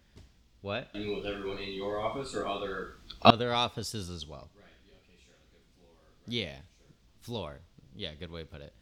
[0.64, 0.88] What?
[0.94, 2.94] You with everyone in your office or other?
[3.20, 4.48] Other offices as well.
[4.56, 4.64] Right.
[4.88, 4.94] Yeah.
[4.94, 5.22] Okay.
[5.22, 5.34] Sure.
[5.52, 5.92] Like a floor.
[6.26, 6.56] Yeah,
[7.20, 7.58] floor.
[7.94, 8.72] Yeah, good way to put it.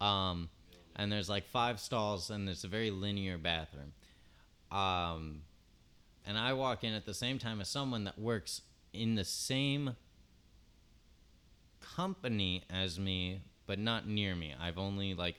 [0.00, 0.50] Um,
[0.94, 3.92] and there's like five stalls, and it's a very linear bathroom.
[4.70, 5.40] Um,
[6.24, 8.60] and I walk in at the same time as someone that works
[8.92, 9.96] in the same
[11.96, 14.54] company as me, but not near me.
[14.62, 15.34] I've only like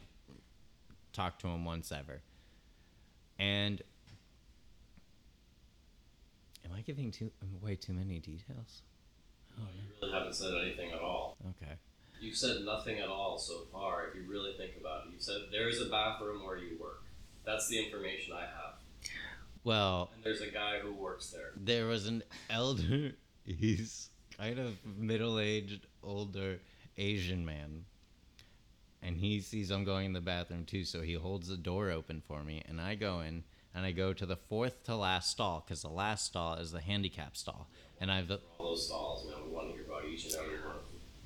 [1.13, 2.19] talked to him once ever.
[3.39, 3.81] And
[6.65, 8.81] am I giving too way too many details?
[9.59, 11.37] Oh, you really haven't said anything at all.
[11.49, 11.73] Okay.
[12.21, 14.07] You've said nothing at all so far.
[14.07, 17.03] If you really think about it, you've said there is a bathroom where you work.
[17.45, 18.75] That's the information I have.
[19.63, 21.51] Well, And there's a guy who works there.
[21.55, 23.11] there was an elder.
[23.45, 26.59] He's kind of middle-aged, older
[26.97, 27.83] Asian man,
[29.01, 30.85] and he sees I'm going in the bathroom too.
[30.85, 33.43] So he holds the door open for me, and I go in,
[33.75, 36.81] and I go to the fourth to last stall because the last stall is the
[36.81, 37.67] handicap stall,
[37.99, 39.25] and I've All those stalls.
[39.25, 40.75] We want to hear about each and every one.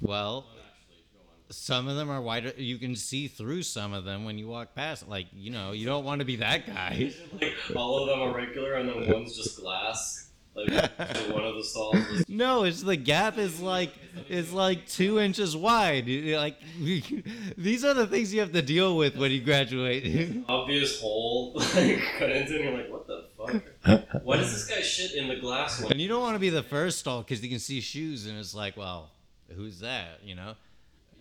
[0.02, 0.46] well.
[0.50, 1.52] Actually, go on.
[1.52, 2.54] Some of them are wider.
[2.58, 5.08] You can see through some of them when you walk past.
[5.08, 7.14] Like you know, you don't want to be that guy.
[7.42, 10.27] Like all of them are regular, and then one's just glass.
[10.58, 13.94] Like one of the stalls is No, it's the gap is like
[14.28, 16.08] is like two inches wide.
[16.08, 16.56] Like
[17.58, 20.44] these are the things you have to deal with when you graduate.
[20.50, 24.24] obvious hole like cut into, and you're like, what the fuck?
[24.24, 25.92] Why does this guy shit in the glass one?
[25.92, 28.38] and you don't want to be the first stall because you can see shoes, and
[28.40, 29.12] it's like, well,
[29.56, 30.20] who's that?
[30.24, 30.56] You know.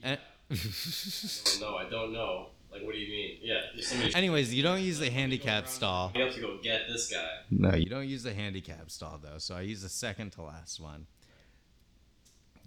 [0.02, 0.18] And,
[1.60, 2.48] No, I don't know.
[2.76, 3.38] Like, what do you mean?
[3.42, 4.14] Yeah, if somebody.
[4.14, 6.12] anyways, you don't use the handicap stall.
[6.14, 7.26] You have to go get this guy.
[7.50, 9.38] No, you don't use the handicap stall though.
[9.38, 11.06] So I use the second to last one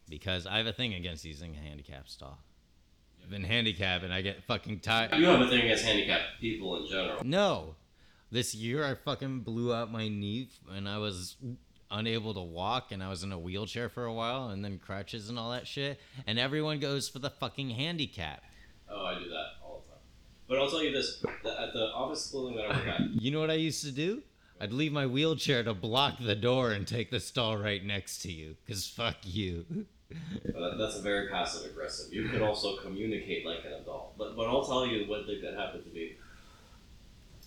[0.10, 2.40] because I have a thing against using a handicap stall.
[3.24, 5.14] I've been handicapped and I get fucking tired.
[5.14, 7.24] You have a thing against handicapped people in general.
[7.24, 7.76] No,
[8.32, 11.36] this year I fucking blew out my knee and I was
[11.92, 15.30] unable to walk and I was in a wheelchair for a while and then crutches
[15.30, 16.00] and all that shit.
[16.26, 18.44] And everyone goes for the fucking handicap.
[18.92, 19.59] Oh, I do that all the time.
[20.50, 23.32] But I'll tell you this: that at the office building that I work at, You
[23.32, 24.24] know what I used to do?
[24.60, 28.32] I'd leave my wheelchair to block the door and take the stall right next to
[28.32, 28.58] you.
[28.68, 29.66] Cause fuck you.
[30.44, 32.12] That, that's a very passive aggressive.
[32.12, 34.18] You could also communicate like an adult.
[34.18, 36.14] But but I'll tell you what thing that happened to me.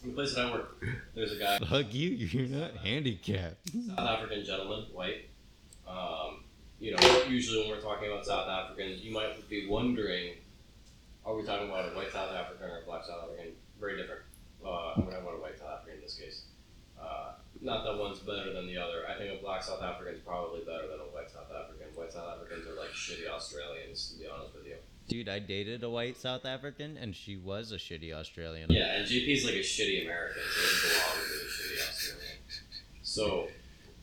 [0.05, 0.81] In the place that I work,
[1.13, 3.69] there's a guy, Fuck you, you're not handicapped.
[3.89, 5.29] South African gentleman, white.
[5.89, 6.45] Um,
[6.79, 10.35] you know, usually when we're talking about South Africans, you might be wondering,
[11.25, 13.53] are we talking about a white South African or a black South African?
[13.79, 14.23] Very different.
[14.65, 16.43] Uh, I'm talking about a white South African in this case.
[17.01, 19.03] Uh, not that one's better than the other.
[19.09, 21.87] I think a black South African is probably better than a white South African.
[21.95, 24.77] White South Africans are like shitty Australians, to be honest with you.
[25.09, 28.71] Dude, I dated a white South African and she was a shitty Australian.
[28.71, 32.39] Yeah, and JP's like a shitty American, so belong with a shitty Australian.
[33.03, 33.49] So,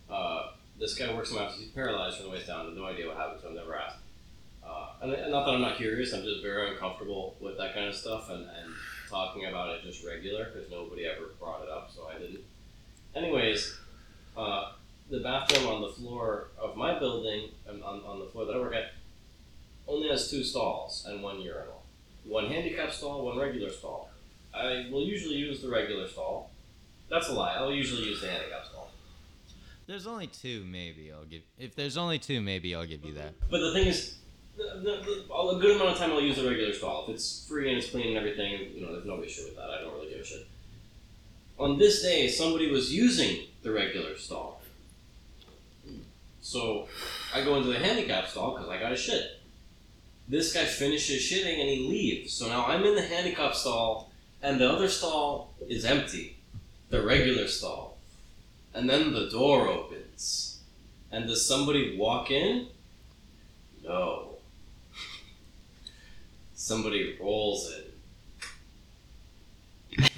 [0.09, 1.59] uh, this guy works in my office.
[1.59, 2.61] He's paralyzed from the waist down.
[2.61, 3.55] I have no idea what happened to him.
[3.55, 3.97] Never asked.
[4.69, 6.13] Uh, and, not that I'm not curious.
[6.13, 8.73] I'm just very uncomfortable with that kind of stuff and, and
[9.09, 12.41] talking about it just regular because nobody ever brought it up, so I didn't.
[13.15, 13.75] Anyways,
[14.37, 14.73] uh,
[15.09, 18.75] the bathroom on the floor of my building, on, on the floor that I work
[18.75, 18.93] at,
[19.87, 21.81] only has two stalls and one urinal.
[22.25, 24.09] One handicap stall, one regular stall.
[24.53, 26.51] I will usually use the regular stall.
[27.09, 27.55] That's a lie.
[27.55, 28.91] I'll usually use the handicap stall.
[29.87, 31.41] There's only two, maybe I'll give.
[31.57, 33.33] If there's only two, maybe I'll give you that.
[33.49, 34.19] But the thing is,
[34.59, 37.05] the, the, a good amount of time I'll use the regular stall.
[37.07, 39.69] If it's free and it's clean and everything, you know, there's no issue with that.
[39.69, 40.47] I don't really give a shit.
[41.57, 44.61] On this day, somebody was using the regular stall.
[46.41, 46.87] So
[47.33, 49.39] I go into the handicap stall because I got to shit.
[50.27, 52.33] This guy finishes shitting and he leaves.
[52.33, 56.37] So now I'm in the handicap stall and the other stall is empty.
[56.89, 57.97] The regular stall.
[58.73, 60.59] And then the door opens.
[61.11, 62.67] And does somebody walk in?
[63.83, 64.28] No.
[66.59, 67.93] Somebody rolls it.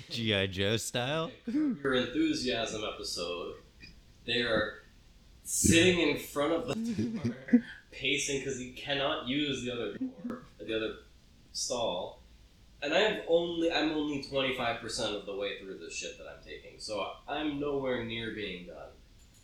[0.10, 1.30] GI Joe style.
[1.46, 3.58] Your enthusiasm episode.
[4.26, 4.82] They are
[5.44, 10.76] sitting in front of the door, pacing because he cannot use the other door, the
[10.76, 10.94] other
[11.54, 12.24] stall.
[12.82, 16.26] And I'm only I'm only twenty five percent of the way through the shit that
[16.26, 18.90] I'm taking, so I'm nowhere near being done.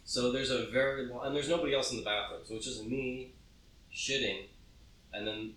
[0.04, 2.84] So there's a very long, and there's nobody else in the bathroom, so it's just
[2.86, 3.34] me
[3.94, 4.46] shitting,
[5.14, 5.54] and then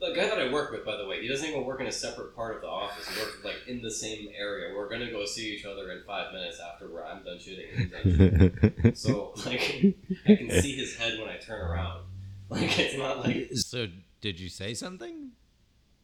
[0.00, 1.92] the guy that I work with, by the way, he doesn't even work in a
[1.92, 3.08] separate part of the office.
[3.08, 4.74] He works like in the same area.
[4.76, 7.70] We're gonna go see each other in five minutes after where I'm done shitting.
[7.72, 8.96] and he's done shitting.
[8.96, 9.96] So like,
[10.28, 12.04] I can see his head when I turn around.
[12.48, 13.88] Like it's not like so,
[14.20, 15.32] did you say something?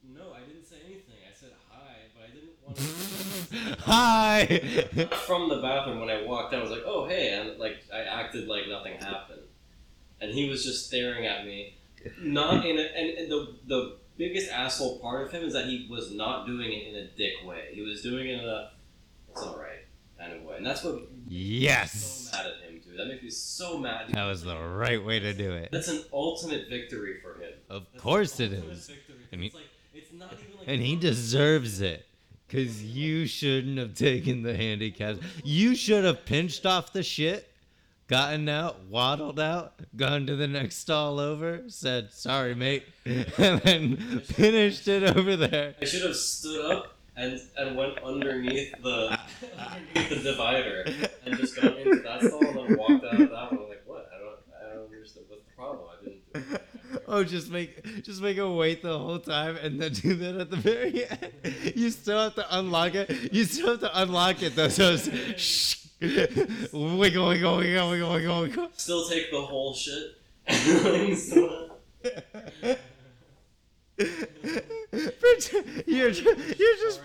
[0.03, 1.15] no, I didn't say anything.
[1.25, 3.83] I said hi, but I didn't want to.
[3.85, 5.11] Hi.
[5.27, 8.01] from the bathroom when I walked in, I was like, "Oh, hey," and like I
[8.01, 9.43] acted like nothing happened,
[10.21, 11.77] and he was just staring at me,
[12.21, 15.87] not in a, and, and the the biggest asshole part of him is that he
[15.91, 17.69] was not doing it in a dick way.
[17.73, 18.71] He was doing it in a
[19.31, 19.81] "it's all right"
[20.19, 21.93] kind of way, and that's what yes
[22.31, 22.99] so mad at him, dude.
[22.99, 24.09] That makes me so mad.
[24.13, 25.71] That was the right way to do it.
[25.73, 27.53] That's an ultimate victory for him.
[27.71, 28.91] Of That's course it ultimate
[29.33, 29.65] And he- it's like
[30.15, 32.07] not even like And he deserves it.
[32.49, 35.17] Cause you shouldn't have taken the handicap.
[35.43, 37.51] You should have pinched off the shit,
[38.13, 44.21] gotten out, waddled out, gone to the next stall over, said, sorry, mate, and then
[44.21, 45.75] finished it over there.
[45.81, 49.19] I should have stood up and and went underneath the
[49.59, 50.85] underneath the divider
[51.25, 53.61] and just gone into that stall and then walked out of that one.
[53.63, 54.11] I'm like, what?
[54.15, 55.25] I don't I don't understand.
[55.31, 55.87] What's the problem?
[55.91, 56.51] I didn't.
[56.51, 56.63] Do it.
[57.09, 60.51] Oh, just make just make him wait the whole time and then do that at
[60.51, 61.33] the very end.
[61.75, 63.33] You still have to unlock it.
[63.33, 64.69] You still have to unlock it though.
[64.69, 65.82] So it's shh.
[66.03, 67.59] Wiggle, wiggle, wiggle,
[67.91, 68.69] wiggle, wiggle, wiggle.
[68.77, 70.17] Still take the whole shit.
[75.87, 77.01] You're just, you're just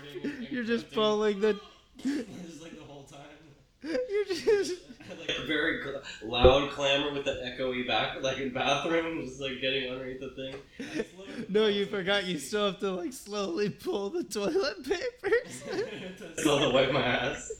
[0.50, 1.60] you're just pulling the
[2.02, 3.20] Just like the whole time.
[3.82, 4.72] you're just
[5.08, 5.80] Like a very
[6.22, 11.44] loud clamor with the echoey back, like in bathroom, just like getting underneath the thing.
[11.48, 15.62] no you forgot you still have to like slowly pull the toilet papers
[16.38, 17.50] Still to wipe my ass.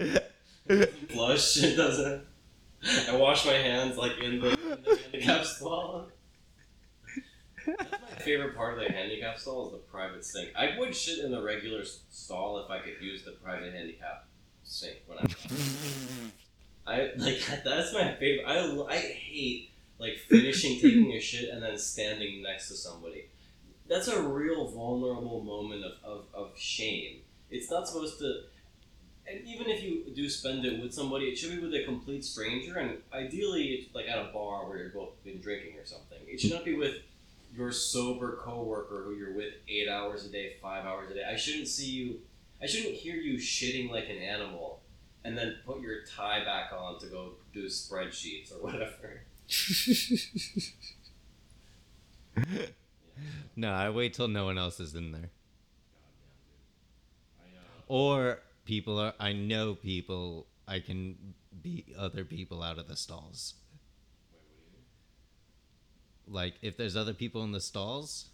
[1.08, 1.56] Flush.
[1.62, 2.22] It doesn't.
[3.08, 6.08] I wash my hands like in the, in the handicap stall.
[7.66, 10.50] That's my favorite part of the handicap stall is the private sink.
[10.56, 14.24] I would shit in the regular stall if I could use the private handicap
[14.64, 15.28] sink when I'm.
[16.86, 18.46] I like that's my favorite.
[18.46, 23.26] I I hate like finishing taking a shit and then standing next to somebody.
[23.88, 27.18] That's a real vulnerable moment of, of, of shame.
[27.50, 28.42] It's not supposed to.
[29.30, 32.24] And even if you do spend it with somebody, it should be with a complete
[32.24, 36.18] stranger, and ideally, it's like at a bar where you're both been drinking or something.
[36.26, 36.96] It should not be with
[37.54, 41.22] your sober coworker who you're with eight hours a day, five hours a day.
[41.30, 42.20] I shouldn't see you.
[42.60, 44.80] I shouldn't hear you shitting like an animal,
[45.24, 49.22] and then put your tie back on to go do spreadsheets or whatever.
[53.56, 55.30] no i wait till no one else is in there
[57.88, 61.16] or people are i know people i can
[61.62, 63.54] beat other people out of the stalls.
[66.28, 68.28] Like if there's other people in the stalls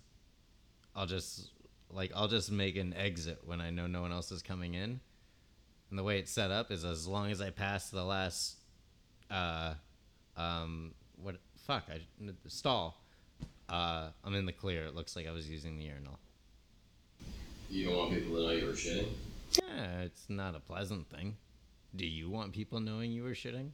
[0.95, 1.51] i'll just
[1.91, 5.01] like i'll just make an exit when i know no one else is coming in.
[5.89, 8.57] And the way it's set up is as long as i pass the last
[9.31, 9.75] uh
[10.37, 12.01] um what fuck i
[12.49, 13.01] stall
[13.71, 14.85] uh i'm in the clear.
[14.85, 16.19] It looks like i was using the urinal.
[17.71, 19.09] You don't want people to know you were shitting.
[19.63, 21.37] Yeah it's not a pleasant thing
[21.95, 23.71] do you want people knowing you were shitting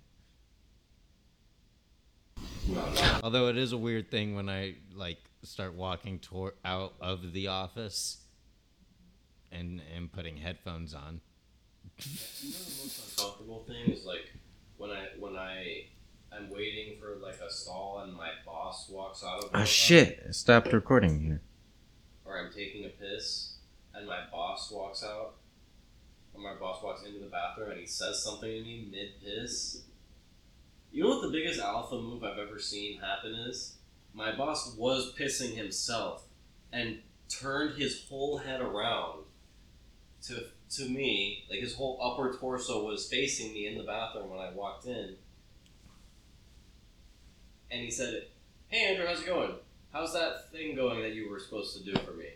[2.69, 3.21] No, no.
[3.25, 7.49] Although it is a weird thing when I like start walking toward out of the
[7.49, 8.19] office
[9.51, 11.21] and and putting headphones on.
[11.99, 14.33] You know the most uncomfortable thing is like
[14.77, 15.87] when I when I
[16.33, 20.21] I'm waiting for like a stall and my boss walks out of Ah, shit!
[20.29, 21.43] It stopped recording here.
[22.25, 23.57] or I'm taking a piss
[23.95, 25.42] and my boss walks out or
[26.43, 29.83] my boss walks into the bathroom and he says something to me mid piss.
[30.91, 33.77] You know what the biggest alpha move I've ever seen happen is?
[34.15, 36.25] My boss was pissing himself
[36.73, 39.25] and turned his whole head around
[40.25, 40.45] to
[40.77, 44.51] to me, like his whole upper torso was facing me in the bathroom when I
[44.53, 45.17] walked in.
[47.71, 48.27] And he said,
[48.69, 49.55] Hey Andrew, how's it going?
[49.93, 52.29] How's that thing going that you were supposed to do for me?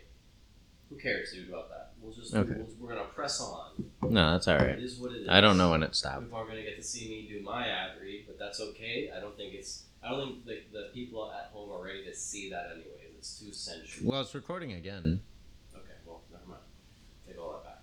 [0.89, 1.86] Who cares, dude, about that?
[2.07, 2.53] We'll just Okay.
[2.55, 3.83] we'll, we're gonna press on.
[4.01, 4.79] No, that's all It right.
[4.79, 5.29] is what it is.
[5.29, 6.21] I don't know when it stopped.
[6.23, 9.11] People aren't gonna get to see me do my ad read, but that's okay.
[9.15, 9.83] I don't think it's.
[10.01, 13.17] I don't think the, the people at home are ready to see that anyways.
[13.17, 14.09] It's too sensual.
[14.11, 15.19] Well, it's recording again.
[15.75, 16.61] Okay, well, never mind.
[17.27, 17.81] Take all that back.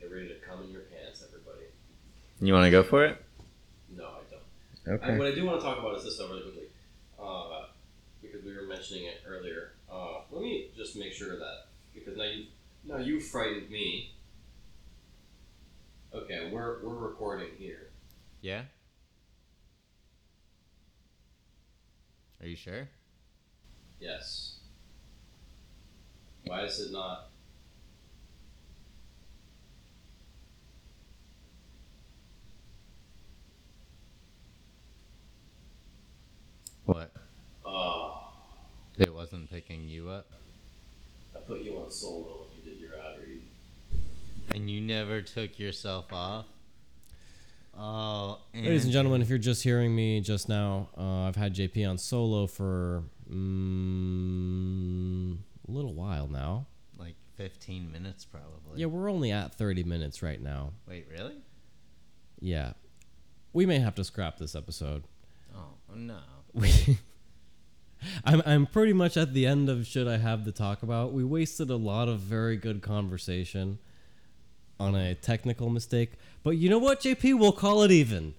[0.00, 1.66] Get ready to come in your pants, everybody.
[2.40, 3.22] You want to go for it?
[3.94, 5.02] No, I don't.
[5.04, 6.64] I, what I do want to talk about is this though, really quickly,
[7.22, 7.66] uh,
[8.20, 9.74] because we were mentioning it earlier.
[9.88, 12.46] Uh, let me just make sure that because now you
[12.86, 14.14] now you frightened me.
[16.14, 17.88] Okay, we're we're recording here.
[18.40, 18.62] Yeah.
[22.40, 22.88] Are you sure?
[24.00, 24.58] Yes.
[26.44, 27.30] Why is it not?
[36.84, 37.10] What?
[37.64, 38.28] Oh,
[38.98, 40.26] It wasn't picking you up,
[41.34, 43.42] I put you on solo when you did your ad read.
[44.52, 46.46] And you never took yourself off.
[47.76, 51.90] Oh, Ladies and gentlemen, if you're just hearing me just now, uh, I've had JP
[51.90, 53.34] on solo for mm,
[55.68, 56.66] a little while now.
[56.98, 58.76] like 15 minutes probably.
[58.76, 60.72] Yeah, we're only at 30 minutes right now.
[60.86, 61.34] Wait, really?
[62.38, 62.74] Yeah.
[63.52, 65.04] We may have to scrap this episode.
[65.56, 66.18] Oh no.
[66.52, 66.70] We
[68.24, 71.12] I'm I'm pretty much at the end of should I have to talk about.
[71.12, 73.78] We wasted a lot of very good conversation
[74.78, 76.12] on a technical mistake.
[76.42, 77.38] But you know what, JP?
[77.38, 78.34] We'll call it even.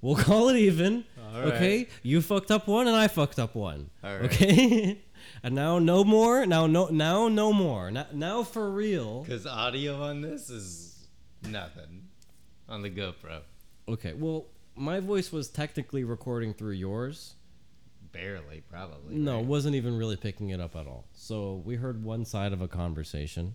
[0.00, 1.04] We'll call it even.
[1.34, 1.52] All right.
[1.54, 1.88] Okay?
[2.02, 3.90] You fucked up one and I fucked up one.
[4.02, 4.22] Right.
[4.22, 5.02] Okay?
[5.42, 6.46] and now no more.
[6.46, 7.90] Now no now no more.
[7.90, 9.22] Now, now for real.
[9.22, 11.06] Because audio on this is
[11.48, 12.08] nothing
[12.68, 13.40] on the GoPro.
[13.88, 14.12] Okay.
[14.14, 17.34] Well, my voice was technically recording through yours.
[18.12, 19.14] Barely, probably.
[19.14, 19.44] No, right?
[19.44, 21.04] wasn't even really picking it up at all.
[21.12, 23.54] So we heard one side of a conversation.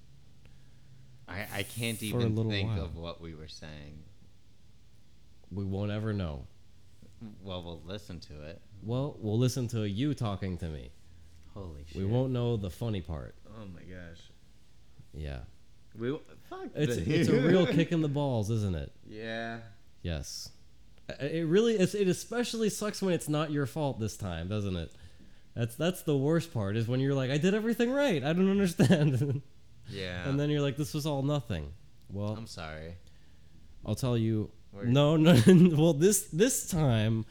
[1.28, 2.86] I, I can't even think while.
[2.86, 4.04] of what we were saying.
[5.52, 6.48] We won't ever know.
[7.42, 8.62] Well, we'll listen to it.
[8.82, 10.92] Well, we'll listen to you talking to me.
[11.54, 11.98] Holy shit.
[11.98, 13.36] We won't know the funny part.
[13.48, 14.20] Oh my gosh.
[15.14, 15.40] Yeah.
[15.98, 16.18] We
[16.50, 16.70] fuck.
[16.76, 18.92] It's it's a real kick in the balls, isn't it?
[19.08, 19.60] Yeah.
[20.02, 20.50] Yes.
[21.20, 21.96] It really is.
[21.96, 24.92] It especially sucks when it's not your fault this time, doesn't it?
[25.56, 28.24] That's that's the worst part is when you're like, I did everything right.
[28.24, 29.42] I don't understand,
[29.90, 30.28] Yeah.
[30.28, 31.74] and then you're like, this was all nothing.
[32.10, 32.96] Well, I'm sorry.
[33.86, 34.50] I'll tell you.
[34.72, 35.34] Where- No, no.
[35.76, 37.26] well, this this time,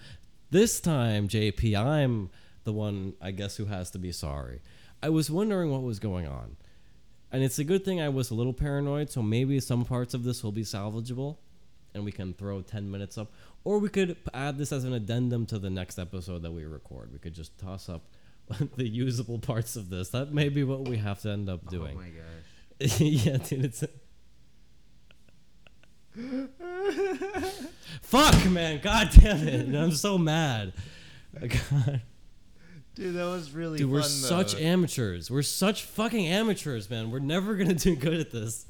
[0.51, 2.31] this time, JP, I'm
[2.65, 4.61] the one I guess who has to be sorry.
[5.03, 6.57] I was wondering what was going on,
[7.33, 9.11] and it's a good thing I was a little paranoid.
[9.11, 11.39] So maybe some parts of this will be salvageable,
[11.95, 13.33] and we can throw ten minutes up,
[13.65, 17.13] or we could add this as an addendum to the next episode that we record.
[17.13, 18.03] We could just toss up
[18.77, 20.11] the usable parts of this.
[20.11, 21.97] That may be what we have to end up oh doing.
[21.97, 22.42] Oh my gosh.
[22.99, 23.85] yeah, dude, it's.
[28.03, 28.81] Fuck, man!
[28.83, 29.75] God damn it!
[29.75, 30.73] I'm so mad.
[31.41, 32.03] Oh, god.
[32.95, 34.59] Dude, that was really Dude, we're fun, such though.
[34.59, 35.31] amateurs.
[35.31, 37.11] We're such fucking amateurs, man.
[37.11, 38.67] We're never gonna do good at this.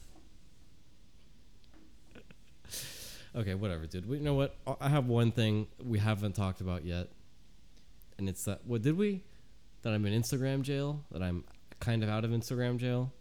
[3.35, 4.09] Okay, whatever, dude.
[4.09, 4.55] We, you know what?
[4.81, 7.09] I have one thing we haven't talked about yet,
[8.19, 8.65] and it's that.
[8.67, 9.25] What did we?
[9.83, 11.03] That I'm in Instagram jail.
[11.11, 11.45] That I'm
[11.81, 13.13] kind of out of Instagram jail.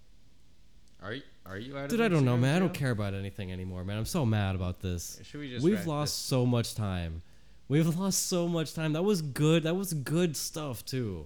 [1.01, 2.55] Are you, are you out of Dude, I don't know, man.
[2.55, 3.97] I don't care about anything anymore, man.
[3.97, 5.19] I'm so mad about this.
[5.23, 7.23] Should we just We've lost so much time.
[7.67, 8.93] We've lost so much time.
[8.93, 9.63] That was good.
[9.63, 11.25] That was good stuff too.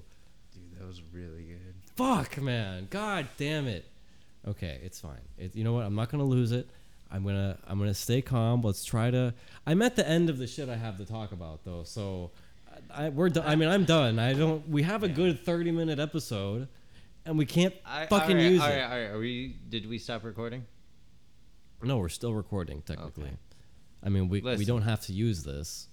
[0.54, 1.76] Dude, that was really good.
[1.96, 2.88] Fuck, man.
[2.90, 3.86] God damn it.
[4.48, 5.22] Okay, it's fine.
[5.38, 5.86] It, you know what?
[5.86, 6.70] I'm not gonna lose it.
[7.12, 8.62] I'm gonna I'm gonna stay calm.
[8.62, 9.34] Let's try to.
[9.66, 11.84] I'm at the end of the shit I have to talk about though.
[11.84, 12.32] So,
[12.94, 13.30] I, we're.
[13.30, 14.20] Do- I mean, I'm done.
[14.20, 14.68] I don't.
[14.70, 16.68] We have a good 30 minute episode,
[17.26, 18.84] and we can't I, fucking alright, use alright, it.
[18.84, 19.12] alright.
[19.12, 19.58] Are we?
[19.70, 20.66] Did we stop recording?
[21.84, 23.26] No, we're still recording technically.
[23.26, 23.38] Okay.
[24.04, 25.88] I mean, we we don't have to use this.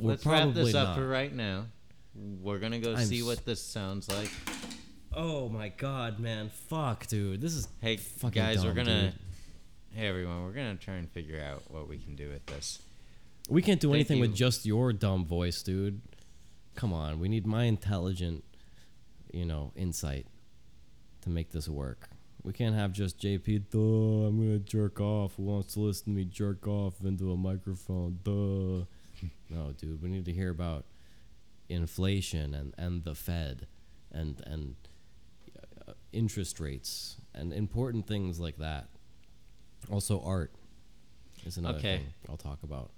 [0.00, 0.96] We're Let's wrap this up not.
[0.96, 1.66] for right now.
[2.14, 4.30] We're gonna go I'm see what this sounds like.
[5.14, 6.50] Oh my god, man!
[6.68, 9.12] Fuck, dude, this is Hey, fucking guys, we're gonna.
[9.12, 9.14] dude.
[9.92, 12.80] Hey, everyone, we're gonna try and figure out what we can do with this.
[13.48, 16.02] We can't do Thank anything with just your dumb voice, dude.
[16.74, 18.44] Come on, we need my intelligent,
[19.36, 20.26] you know, insight
[21.20, 22.08] to make this work.
[22.42, 23.70] We can't have just JP.
[23.70, 23.78] Duh,
[24.28, 25.34] I'm gonna jerk off.
[25.36, 28.18] Who wants to listen to me jerk off into a microphone?
[28.22, 28.86] Duh.
[29.50, 30.86] no, dude, we need to hear about
[31.68, 33.66] inflation and and the Fed,
[34.12, 34.76] and and
[35.86, 38.88] uh, interest rates and important things like that.
[39.90, 40.52] Also, art
[41.44, 41.96] is another Okay.
[41.98, 42.90] thing I'll talk about.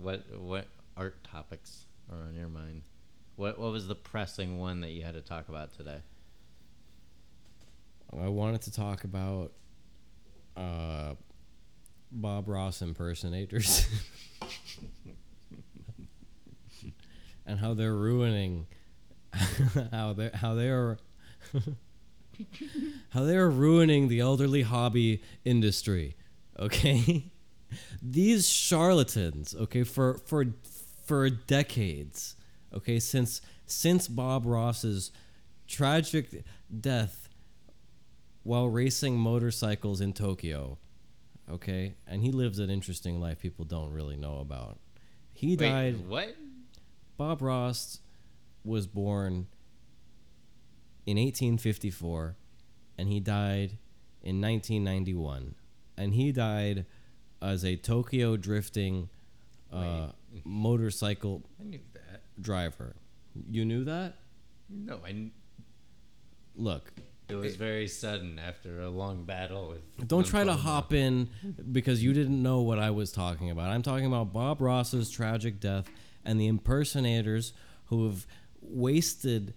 [0.00, 0.66] What what
[0.96, 2.82] art topics are on your mind?
[3.36, 6.00] What what was the pressing one that you had to talk about today?
[8.20, 9.52] I wanted to talk about
[10.54, 11.14] uh,
[12.10, 13.86] Bob Ross impersonators
[17.46, 18.66] and how they're ruining
[19.92, 20.98] how they how they are
[23.10, 26.16] how they are ruining the elderly hobby industry.
[26.58, 27.30] Okay,
[28.02, 29.54] these charlatans.
[29.54, 30.44] Okay, for for
[31.04, 32.36] for decades.
[32.74, 35.12] Okay, since since Bob Ross's
[35.66, 36.44] tragic
[36.80, 37.28] death
[38.42, 40.78] while racing motorcycles in Tokyo.
[41.50, 44.78] Okay, and he lives an interesting life people don't really know about.
[45.32, 46.06] He Wait, died.
[46.06, 46.36] what?
[47.16, 47.98] Bob Ross
[48.64, 49.46] was born
[51.06, 52.36] in 1854
[52.98, 53.78] and he died
[54.22, 55.54] in 1991.
[55.96, 56.86] And he died
[57.40, 59.08] as a Tokyo drifting
[59.72, 60.08] uh,
[60.44, 61.91] motorcycle I knew that.
[62.40, 62.96] Driver.
[63.50, 64.16] You knew that?
[64.68, 65.08] No, I.
[65.12, 65.32] kn-
[66.54, 66.92] Look,
[67.28, 70.06] It was very sudden after a long battle with.
[70.08, 71.30] Don't try to hop in
[71.72, 73.70] because you didn't know what I was talking about.
[73.70, 75.88] I'm talking about Bob Ross's tragic death
[76.24, 77.54] and the impersonators
[77.86, 78.26] who have
[78.60, 79.54] wasted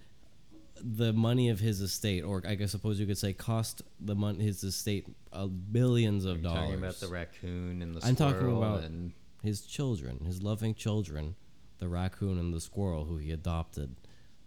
[0.81, 4.39] the money of his estate, or I guess suppose you could say cost the mon-
[4.39, 6.59] his estate uh, billions of You're dollars.
[6.69, 9.11] Talking about the raccoon and the I'm talking about and
[9.43, 11.35] his children, his loving children,
[11.79, 13.95] the raccoon and the squirrel, who he adopted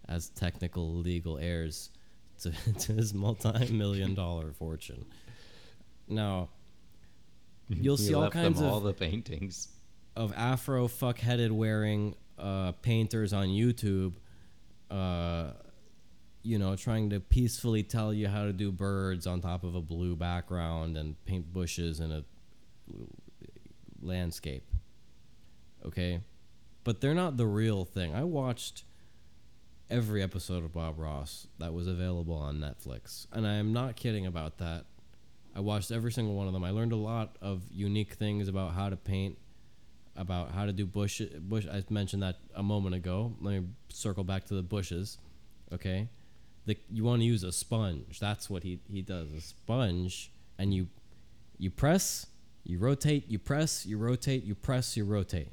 [0.09, 1.91] as technical legal heirs
[2.41, 2.51] to,
[2.81, 5.05] to his multi-million dollar fortune.
[6.09, 6.49] Now,
[7.69, 9.69] you'll see all kinds of all the paintings.
[10.17, 14.15] of afro fuck-headed wearing uh, painters on YouTube,
[14.91, 15.51] uh,
[16.43, 19.83] you know, trying to peacefully tell you how to do birds on top of a
[19.83, 22.25] blue background and paint bushes in a
[24.01, 24.65] landscape.
[25.85, 26.21] Okay,
[26.89, 28.15] but they're not the real thing.
[28.15, 28.85] I watched
[29.91, 34.25] every episode of Bob Ross that was available on Netflix, and I am not kidding
[34.25, 34.87] about that.
[35.55, 36.65] I watched every single one of them.
[36.65, 39.37] I learned a lot of unique things about how to paint,
[40.17, 41.21] about how to do bush.
[41.41, 41.67] Bush.
[41.71, 43.35] I mentioned that a moment ago.
[43.43, 45.19] Let me circle back to the bushes.
[45.71, 46.09] Okay,
[46.65, 48.19] the you want to use a sponge.
[48.19, 49.31] That's what he he does.
[49.35, 50.89] A sponge, and you
[51.59, 52.29] you press,
[52.65, 55.51] you rotate, you press, you rotate, you press, you rotate.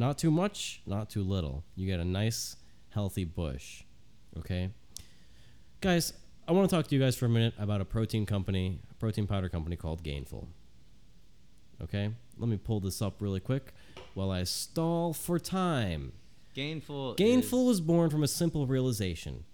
[0.00, 1.62] Not too much, not too little.
[1.76, 2.56] You get a nice,
[2.88, 3.82] healthy bush.
[4.38, 4.70] Okay?
[5.82, 6.14] Guys,
[6.48, 8.94] I want to talk to you guys for a minute about a protein company, a
[8.94, 10.46] protein powder company called Gainful.
[11.82, 12.14] Okay?
[12.38, 13.74] Let me pull this up really quick
[14.14, 16.12] while I stall for time.
[16.56, 17.18] Gainful.
[17.18, 19.44] Gainful was born from a simple realization.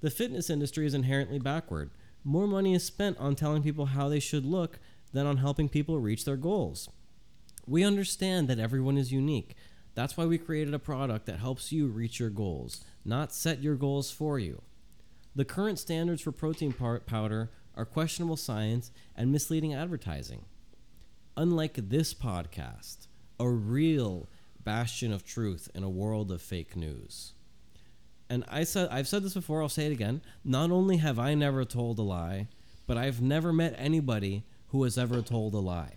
[0.00, 1.92] The fitness industry is inherently backward.
[2.24, 4.80] More money is spent on telling people how they should look
[5.12, 6.88] than on helping people reach their goals.
[7.68, 9.54] We understand that everyone is unique.
[9.94, 13.74] That's why we created a product that helps you reach your goals, not set your
[13.74, 14.62] goals for you.
[15.34, 20.44] The current standards for protein powder are questionable science and misleading advertising.
[21.36, 23.06] Unlike this podcast,
[23.40, 24.28] a real
[24.62, 27.32] bastion of truth in a world of fake news.
[28.28, 30.22] And I said I've said this before, I'll say it again.
[30.44, 32.48] Not only have I never told a lie,
[32.86, 35.96] but I've never met anybody who has ever told a lie.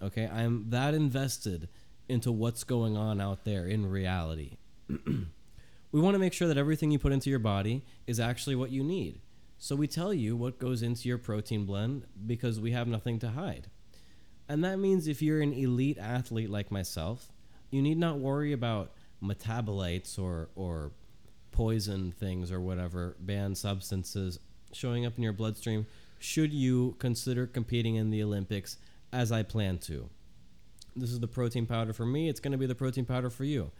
[0.00, 0.26] Okay?
[0.26, 1.68] I'm that invested
[2.12, 4.58] into what's going on out there in reality.
[4.88, 8.70] we want to make sure that everything you put into your body is actually what
[8.70, 9.20] you need.
[9.58, 13.30] So we tell you what goes into your protein blend because we have nothing to
[13.30, 13.68] hide.
[14.48, 17.32] And that means if you're an elite athlete like myself,
[17.70, 18.92] you need not worry about
[19.22, 20.92] metabolites or, or
[21.52, 24.38] poison things or whatever, banned substances
[24.72, 25.86] showing up in your bloodstream
[26.18, 28.78] should you consider competing in the Olympics
[29.12, 30.08] as I plan to.
[30.94, 33.44] This is the protein powder for me, it's going to be the protein powder for
[33.44, 33.70] you.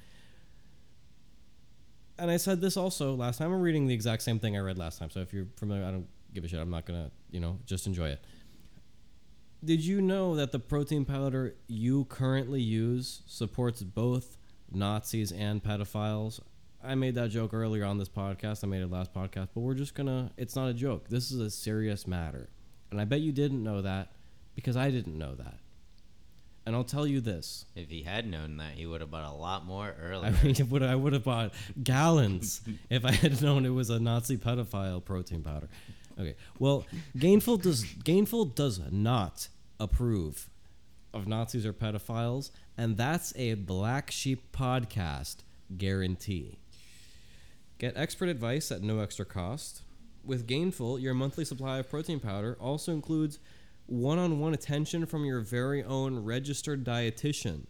[2.18, 3.52] And I said this also last time.
[3.52, 5.10] I'm reading the exact same thing I read last time.
[5.10, 6.60] So if you're familiar, I don't give a shit.
[6.60, 8.24] I'm not going to, you know, just enjoy it.
[9.64, 14.36] Did you know that the protein powder you currently use supports both
[14.70, 16.40] Nazis and pedophiles?
[16.84, 18.64] I made that joke earlier on this podcast.
[18.64, 20.32] I made it last podcast, but we're just gonna.
[20.36, 21.08] It's not a joke.
[21.08, 22.50] This is a serious matter,
[22.90, 24.12] and I bet you didn't know that
[24.56, 25.58] because I didn't know that.
[26.64, 29.34] And I'll tell you this: If he had known that, he would have bought a
[29.34, 30.34] lot more I earlier.
[30.44, 31.52] mean, would I would have bought
[31.82, 32.60] gallons
[32.90, 35.68] if I had known it was a Nazi pedophile protein powder.
[36.18, 36.34] Okay.
[36.58, 36.86] Well,
[37.16, 39.48] Gainful does Gainful does not
[39.80, 40.48] approve
[41.12, 45.38] of Nazis or pedophiles, and that's a black sheep podcast
[45.76, 46.58] guarantee.
[47.78, 49.82] Get expert advice at no extra cost.
[50.24, 53.40] With Gainful, your monthly supply of protein powder also includes
[53.86, 57.66] one-on-one attention from your very own registered dietitian.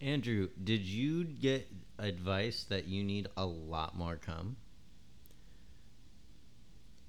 [0.00, 4.56] Andrew, did you get advice that you need a lot more cum?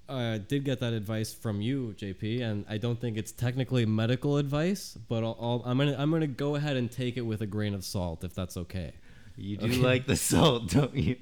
[0.08, 4.36] I did get that advice from you, JP, and I don't think it's technically medical
[4.36, 7.46] advice, but I'll, I'll, I'm gonna I'm gonna go ahead and take it with a
[7.46, 8.92] grain of salt if that's okay.
[9.36, 9.76] You do Okay.
[9.78, 11.16] like the salt, don't you?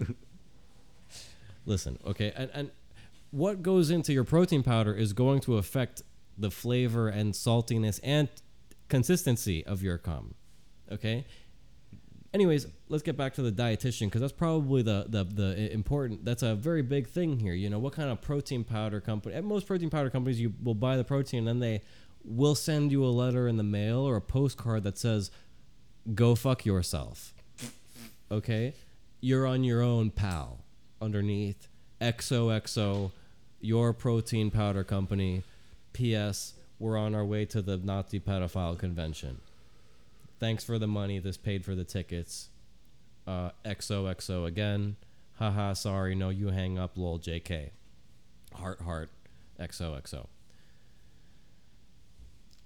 [1.64, 2.70] Listen, okay, and and
[3.30, 6.02] what goes into your protein powder is going to affect
[6.36, 8.28] the flavor and saltiness and
[8.88, 10.34] consistency of your cum.
[10.90, 11.24] Okay.
[12.32, 16.24] Anyways, let's get back to the dietitian because that's probably the, the the important.
[16.24, 17.54] That's a very big thing here.
[17.54, 19.36] You know, what kind of protein powder company?
[19.36, 21.82] At most protein powder companies, you will buy the protein and then they
[22.24, 25.30] will send you a letter in the mail or a postcard that says,
[26.12, 27.32] "Go fuck yourself."
[28.32, 28.74] Okay,
[29.20, 30.64] you're on your own, pal.
[31.00, 31.68] Underneath,
[32.00, 33.12] XOXO,
[33.60, 35.44] your protein powder company.
[35.94, 36.52] P.S.
[36.78, 39.40] We're on our way to the Nazi pedophile convention.
[40.38, 41.18] Thanks for the money.
[41.18, 42.50] This paid for the tickets.
[43.26, 44.96] Uh, XOXO again.
[45.38, 46.14] Haha, sorry.
[46.14, 47.70] No, you hang up, lol, JK.
[48.52, 49.10] Heart, heart.
[49.58, 50.26] XOXO.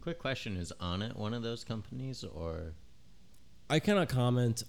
[0.01, 2.73] Quick question: Is Onnit one of those companies, or
[3.69, 4.65] I cannot comment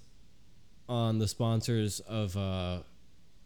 [0.89, 2.79] on the sponsors of uh,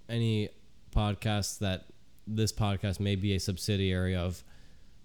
[0.09, 0.49] any
[0.95, 1.85] podcasts that
[2.25, 4.43] this podcast may be a subsidiary of.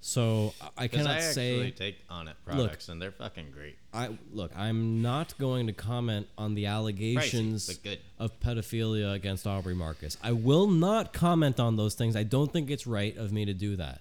[0.01, 1.71] So I- cannot I say.
[1.73, 3.77] take Onnit products and they're fucking great.
[3.93, 4.53] I look.
[4.57, 7.99] I'm not going to comment on the allegations good.
[8.19, 10.17] of pedophilia against Aubrey Marcus.
[10.23, 12.15] I will not comment on those things.
[12.15, 14.01] I don't think it's right of me to do that.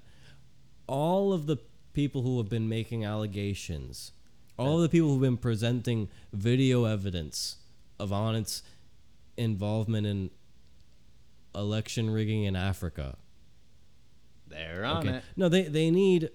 [0.87, 1.57] All of the
[1.93, 4.11] people who have been making allegations,
[4.57, 7.57] all of the people who've been presenting video evidence
[7.99, 8.61] of Onnit's
[9.35, 10.29] involvement in
[11.55, 13.17] election rigging in Africa.
[14.49, 15.17] They're on Okay.
[15.17, 15.23] it.
[15.35, 16.29] No, they they need.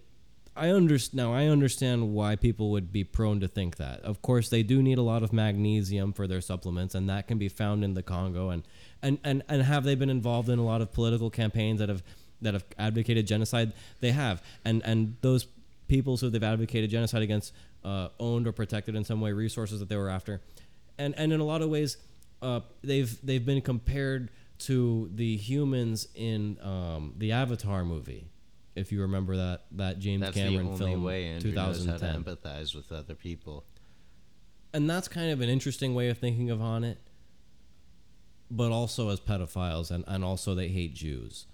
[0.54, 1.32] I understand now.
[1.32, 4.00] I understand why people would be prone to think that.
[4.00, 7.38] Of course, they do need a lot of magnesium for their supplements, and that can
[7.38, 8.50] be found in the Congo.
[8.50, 8.62] And
[9.02, 12.02] and and and have they been involved in a lot of political campaigns that have
[12.42, 13.72] that have advocated genocide?
[14.00, 15.46] They have, and and those
[15.88, 17.54] peoples who they've advocated genocide against
[17.84, 20.42] uh, owned or protected in some way resources that they were after,
[20.98, 21.96] and and in a lot of ways,
[22.42, 24.28] uh, they've they've been compared
[24.66, 28.28] to the humans in um, the Avatar movie.
[28.74, 31.92] If you remember that that James That's Cameron the only film, way Andrew knows how
[31.92, 33.64] to 2010, empathize with other people.
[34.72, 36.96] and that's kind of an interesting way of thinking of Onnit.
[38.50, 41.46] But also as pedophiles, and, and also they hate Jews.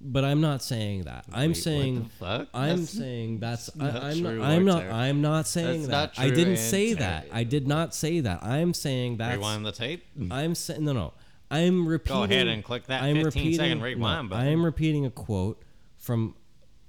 [0.00, 1.24] But I'm not saying that.
[1.32, 2.48] I'm Wait, what saying the fuck?
[2.54, 4.82] I'm That's saying that's I, not I'm true not I'm not.
[4.84, 6.22] I'm not saying That's that.
[6.22, 7.26] not I didn't say that.
[7.32, 8.44] I did not say that.
[8.44, 10.04] I'm saying that's Rewind the tape.
[10.30, 11.14] I'm saying no, no.
[11.50, 12.16] I'm repeating.
[12.16, 14.32] Go ahead and click that I'm 15 repeating, second no, button.
[14.32, 15.62] I am repeating a quote
[15.96, 16.34] from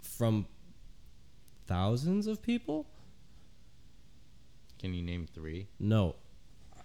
[0.01, 0.45] from
[1.67, 2.87] thousands of people.
[4.79, 5.67] Can you name three?
[5.79, 6.15] No,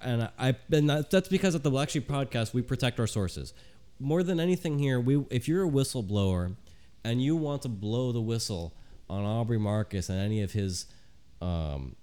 [0.00, 3.54] and I, I and that's because at the Black Sheep podcast we protect our sources.
[3.98, 6.56] More than anything here, we if you're a whistleblower
[7.04, 8.74] and you want to blow the whistle
[9.08, 10.86] on Aubrey Marcus and any of his
[11.40, 11.96] um,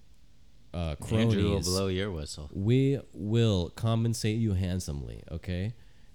[0.74, 2.50] uh, cronies, Andrew will blow your whistle.
[2.54, 5.74] we will compensate you handsomely okay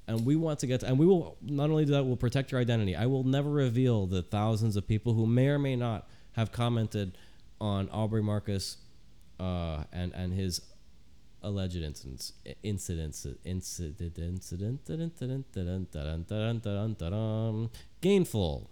[0.08, 2.60] and we want to get and we will not only do that we'll protect your
[2.60, 6.52] identity i will never reveal the thousands of people who may or may not have
[6.52, 7.16] commented
[7.60, 8.78] on aubrey marcus
[9.40, 10.60] uh, and and his
[11.42, 12.32] alleged incidents
[12.62, 16.56] incidents incident incident incident incident
[17.00, 18.70] incident gainful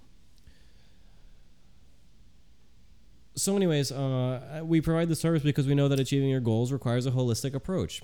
[3.34, 7.06] so anyways uh, we provide the service because we know that achieving your goals requires
[7.06, 8.02] a holistic approach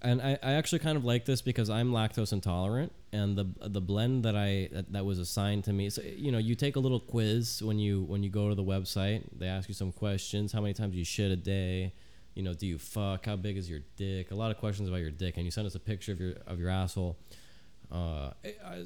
[0.00, 3.80] and I, I actually kind of like this because I'm lactose intolerant, and the the
[3.80, 5.90] blend that I that, that was assigned to me.
[5.90, 8.64] So you know, you take a little quiz when you when you go to the
[8.64, 9.22] website.
[9.36, 11.92] They ask you some questions: how many times you shit a day,
[12.34, 14.30] you know, do you fuck, how big is your dick?
[14.30, 16.34] A lot of questions about your dick, and you send us a picture of your
[16.46, 17.18] of your asshole.
[17.90, 18.30] Uh,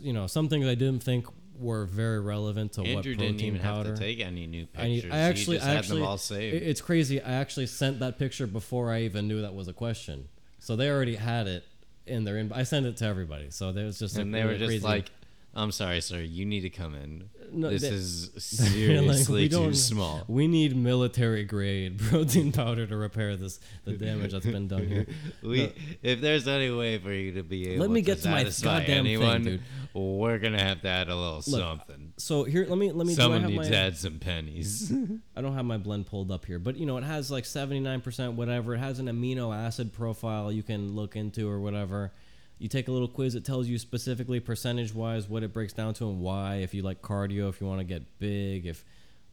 [0.01, 1.27] you know, some things I didn't think
[1.59, 3.91] were very relevant to what Andrew protein didn't even powder.
[3.91, 5.13] have to take any new I, need, pictures.
[5.13, 6.55] I actually, just I had actually, them all saved.
[6.57, 7.21] it- it's crazy.
[7.21, 10.29] I actually sent that picture before I even knew that was a question,
[10.59, 11.65] so they already had it
[12.07, 12.37] in their.
[12.39, 14.67] In- I sent it to everybody, so there was just and a, they were just
[14.67, 15.11] crazy- like,
[15.57, 16.21] "I'm sorry, sir.
[16.21, 17.31] You need to come in.
[17.53, 18.31] No, this they- is
[18.61, 23.93] like, seriously "We too small." We need military grade protein powder to repair this the
[23.93, 25.07] damage that's been done here.
[25.43, 28.29] We, if there's any way for you to be able Let me to get to
[28.31, 29.63] my satisfy goddamn thing, anyone, dude.
[29.95, 32.13] we're gonna have to add a little something.
[32.17, 33.15] So here, let me let me.
[33.15, 34.93] do Someone have needs my, to add some pennies.
[35.37, 38.35] I don't have my blend pulled up here, but you know, it has like 79%
[38.35, 38.75] whatever.
[38.75, 42.13] It has an amino acid profile you can look into or whatever.
[42.59, 45.95] You take a little quiz, it tells you specifically percentage wise what it breaks down
[45.95, 46.57] to and why.
[46.57, 48.85] If you like cardio, if you want to get big, if,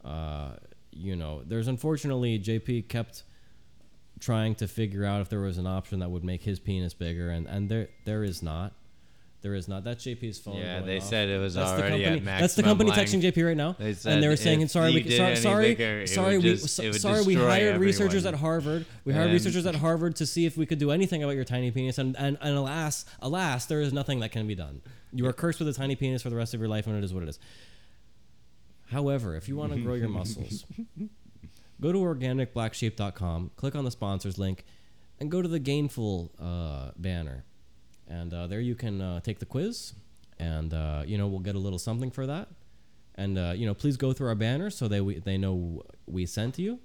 [0.04, 0.50] uh,
[0.90, 3.22] you know, there's unfortunately JP kept
[4.20, 7.30] trying to figure out if there was an option that would make his penis bigger,
[7.30, 8.72] and, and there there is not.
[9.44, 9.84] There is not.
[9.84, 10.56] That's JP's phone.
[10.56, 11.02] Yeah, they off.
[11.02, 13.76] said it was That's the already company, at That's the company texting JP right now,
[13.78, 17.24] They and they were saying, "Sorry, we sorry, sorry, bigger, sorry, we just- so- sorry
[17.24, 18.36] we hired researchers at.
[18.36, 18.86] Harvard.
[19.04, 21.44] We hired And- researchers at Harvard to see if we could do anything about your
[21.44, 24.80] tiny penis, and, and and alas, alas, there is nothing that can be done.
[25.12, 27.04] You are cursed with a tiny penis for the rest of your life, and it
[27.04, 27.38] is what it is.
[28.86, 30.64] However, if you want to grow your muscles,
[31.82, 34.64] go to organicblacksheep.com, click on the sponsors link,
[35.20, 37.44] and go to the Gainful uh, banner.
[38.08, 39.94] And uh, there you can uh, take the quiz,
[40.38, 42.48] and uh, you know we'll get a little something for that.
[43.14, 46.58] And uh, you know, please go through our banner so they they know we sent
[46.58, 46.80] you,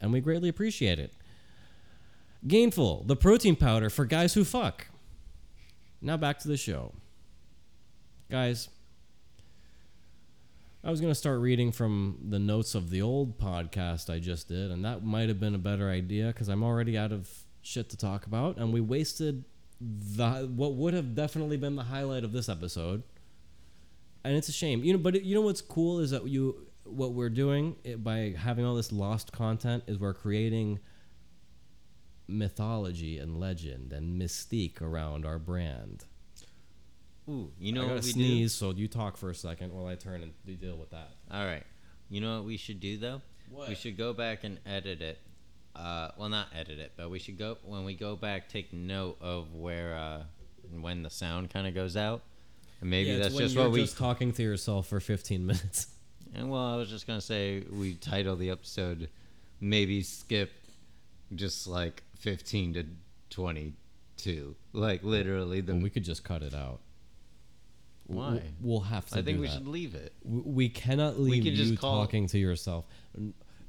[0.00, 1.12] and we greatly appreciate it.
[2.46, 4.88] Gainful, the protein powder for guys who fuck.
[6.00, 6.92] Now back to the show,
[8.30, 8.68] guys.
[10.82, 14.70] I was gonna start reading from the notes of the old podcast I just did,
[14.70, 17.30] and that might have been a better idea because I'm already out of
[17.62, 19.44] shit to talk about, and we wasted
[19.80, 23.02] the what would have definitely been the highlight of this episode.
[24.24, 24.98] And it's a shame, you know.
[24.98, 28.64] But it, you know what's cool is that you what we're doing it, by having
[28.64, 30.80] all this lost content is we're creating
[32.26, 36.04] mythology and legend and mystique around our brand.
[37.28, 39.86] Ooh, you know I gotta what we sneeze, so you talk for a second while
[39.86, 41.10] I turn and deal with that.
[41.30, 41.64] All right.
[42.08, 43.22] You know what we should do though?
[43.50, 43.68] What?
[43.68, 45.18] We should go back and edit it.
[45.74, 49.16] Uh, well, not edit it, but we should go when we go back, take note
[49.20, 50.22] of where uh,
[50.72, 52.22] and when the sound kind of goes out.
[52.80, 55.88] And maybe Yeah, that's just what we just talking to yourself for 15 minutes.
[56.34, 59.08] And well, I was just gonna say we title the episode
[59.60, 60.52] maybe skip
[61.34, 62.84] just like fifteen to
[63.30, 65.72] twenty-two, like literally the.
[65.74, 66.80] Well, we could just cut it out.
[68.06, 68.42] Why?
[68.60, 69.18] We'll, have to.
[69.18, 69.54] I think we that.
[69.54, 70.12] should leave it.
[70.24, 72.84] We cannot leave just you talking to yourself.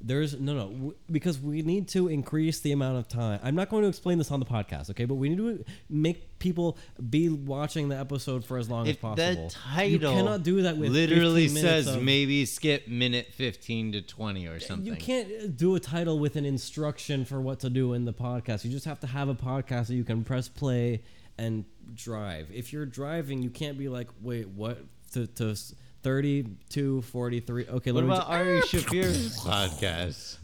[0.00, 3.40] There's no no w- because we need to increase the amount of time.
[3.42, 5.04] I'm not going to explain this on the podcast, okay?
[5.04, 6.76] But we need to make people
[7.10, 9.50] be watching the episode for as long as If the possible.
[9.50, 13.92] title you cannot do that with literally 15 minutes says of- maybe skip minute fifteen
[13.92, 14.86] to twenty or something.
[14.86, 18.12] You can't uh, do a title with an instruction for what to do in the
[18.12, 18.64] podcast.
[18.64, 21.02] You just have to have a podcast that you can press play
[21.38, 22.48] and drive.
[22.52, 24.78] If you're driving, you can't be like, wait, what?
[25.12, 27.66] To, to s- 32, 43.
[27.68, 30.36] Okay, What let me about ju- Ari Shaffir's podcast?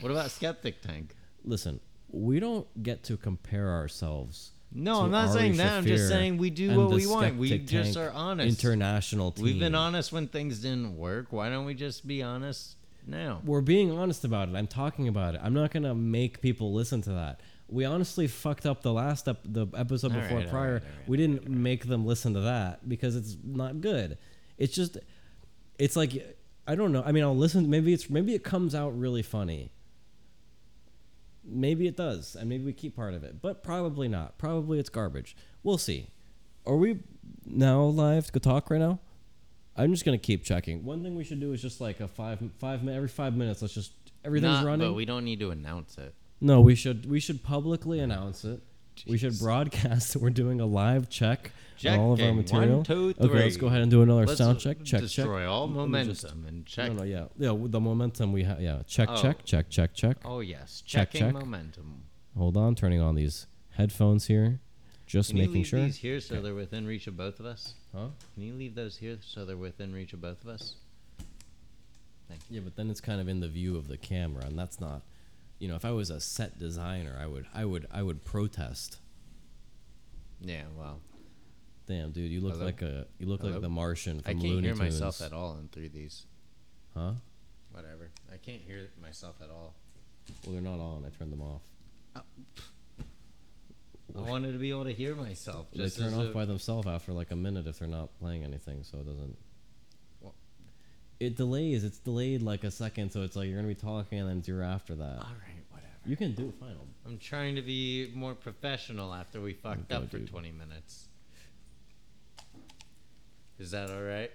[0.00, 1.14] What about Skeptic Tank?
[1.44, 1.80] Listen,
[2.10, 4.52] we don't get to compare ourselves.
[4.72, 5.72] No, to I'm not Ari saying that.
[5.72, 7.36] I'm just Shaffir saying we do and what the we want.
[7.36, 8.58] We Skeptic just Tank are honest.
[8.62, 9.44] International team.
[9.44, 11.26] We've been honest when things didn't work.
[11.32, 12.76] Why don't we just be honest
[13.06, 13.40] now?
[13.44, 14.56] We're being honest about it.
[14.56, 15.40] I'm talking about it.
[15.44, 17.40] I'm not gonna make people listen to that.
[17.68, 20.72] We honestly fucked up the last ep- the episode All before right, prior.
[20.74, 24.18] right, all right, we didn't make them listen to that because it's not good.
[24.58, 24.98] It's just,
[25.78, 26.36] it's like
[26.66, 27.02] I don't know.
[27.04, 27.68] I mean, I'll listen.
[27.70, 29.70] Maybe it's maybe it comes out really funny.
[31.46, 34.38] Maybe it does, and maybe we keep part of it, but probably not.
[34.38, 35.36] Probably it's garbage.
[35.62, 36.08] We'll see.
[36.64, 37.00] Are we
[37.44, 38.98] now live to talk right now?
[39.76, 40.84] I'm just gonna keep checking.
[40.84, 43.60] One thing we should do is just like a five five every five minutes.
[43.60, 43.92] Let's just
[44.24, 44.88] everything's Not- running.
[44.88, 46.14] but we don't need to announce it.
[46.44, 48.60] No, we should we should publicly announce it.
[49.08, 51.50] We should broadcast that we're doing a live check
[51.84, 52.76] on all of our material.
[52.76, 54.78] One, two, Okay, let's go ahead and do another Let's sound check.
[54.78, 55.00] Check check.
[55.00, 55.72] destroy all me
[56.04, 56.92] just- momentum and check.
[56.92, 57.56] No, no, yeah, yeah.
[57.68, 58.60] The momentum we have.
[58.60, 59.20] Yeah, check Oh.
[59.20, 60.18] check check check check.
[60.24, 61.32] Oh yes, Check, checking check.
[61.32, 62.04] momentum.
[62.36, 64.60] Hold on, turning on these headphones here,
[65.06, 65.80] just Can you leave sure.
[65.84, 67.74] these here so they're within reach of both of us?
[67.92, 68.08] Huh?
[68.34, 70.76] Can you leave those here so they're within reach of both of us?
[72.50, 75.02] Yeah, but then it's kind of in the view of the camera, and that's not.
[75.64, 78.98] You know, if I was a set designer, I would, I would, I would protest.
[80.42, 81.00] Yeah, well,
[81.86, 82.66] Damn, dude, you look Hello?
[82.66, 83.54] like a, you look Hello?
[83.54, 85.00] like the Martian from I can't Looney hear Tunes.
[85.00, 86.26] myself at all in through these.
[86.94, 87.12] Huh?
[87.72, 88.10] Whatever.
[88.30, 89.74] I can't hear myself at all.
[90.44, 91.06] Well, they're not on.
[91.06, 91.62] I turned them off.
[92.14, 92.20] Oh.
[94.18, 95.68] I wanted to be able to hear myself.
[95.74, 98.82] They turn off a- by themselves after like a minute if they're not playing anything,
[98.82, 99.36] so it doesn't.
[100.20, 100.34] Well-
[101.20, 101.84] It delays.
[101.84, 104.62] It's delayed like a second, so it's like you're gonna be talking and then you're
[104.62, 105.16] after that.
[105.20, 105.53] All right.
[106.06, 106.54] You can do it.
[106.60, 106.76] Fine.
[107.06, 110.28] I'm trying to be more professional after we fucked Go, up for dude.
[110.28, 111.08] 20 minutes.
[113.58, 114.30] Is that all right?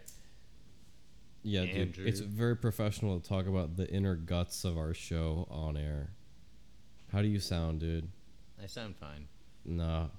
[1.43, 1.97] Yeah, dude.
[1.99, 6.11] It's very professional to talk about the inner guts of our show on air.
[7.11, 8.07] How do you sound, dude?
[8.61, 9.27] I sound fine.
[9.65, 10.09] No.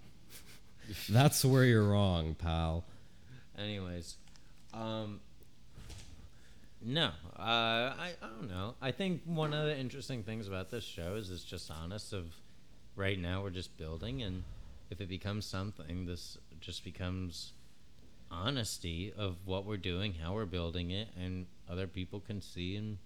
[1.08, 2.84] That's where you're wrong, pal.
[3.58, 4.16] Anyways,
[4.72, 5.20] um,
[6.82, 7.06] no,
[7.38, 8.74] uh, I, I don't know.
[8.80, 12.12] I think one of the interesting things about this show is it's just honest.
[12.12, 12.32] Of
[12.96, 14.44] right now, we're just building, and
[14.90, 17.52] if it becomes something, this just becomes
[18.30, 22.98] honesty of what we're doing, how we're building it, and other people can see, and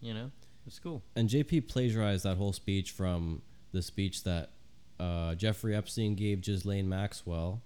[0.00, 0.30] you know,
[0.66, 1.02] it's cool.
[1.16, 3.42] And JP plagiarized that whole speech from
[3.72, 4.50] the speech that
[4.98, 7.62] uh, Jeffrey Epstein gave Ghislaine Maxwell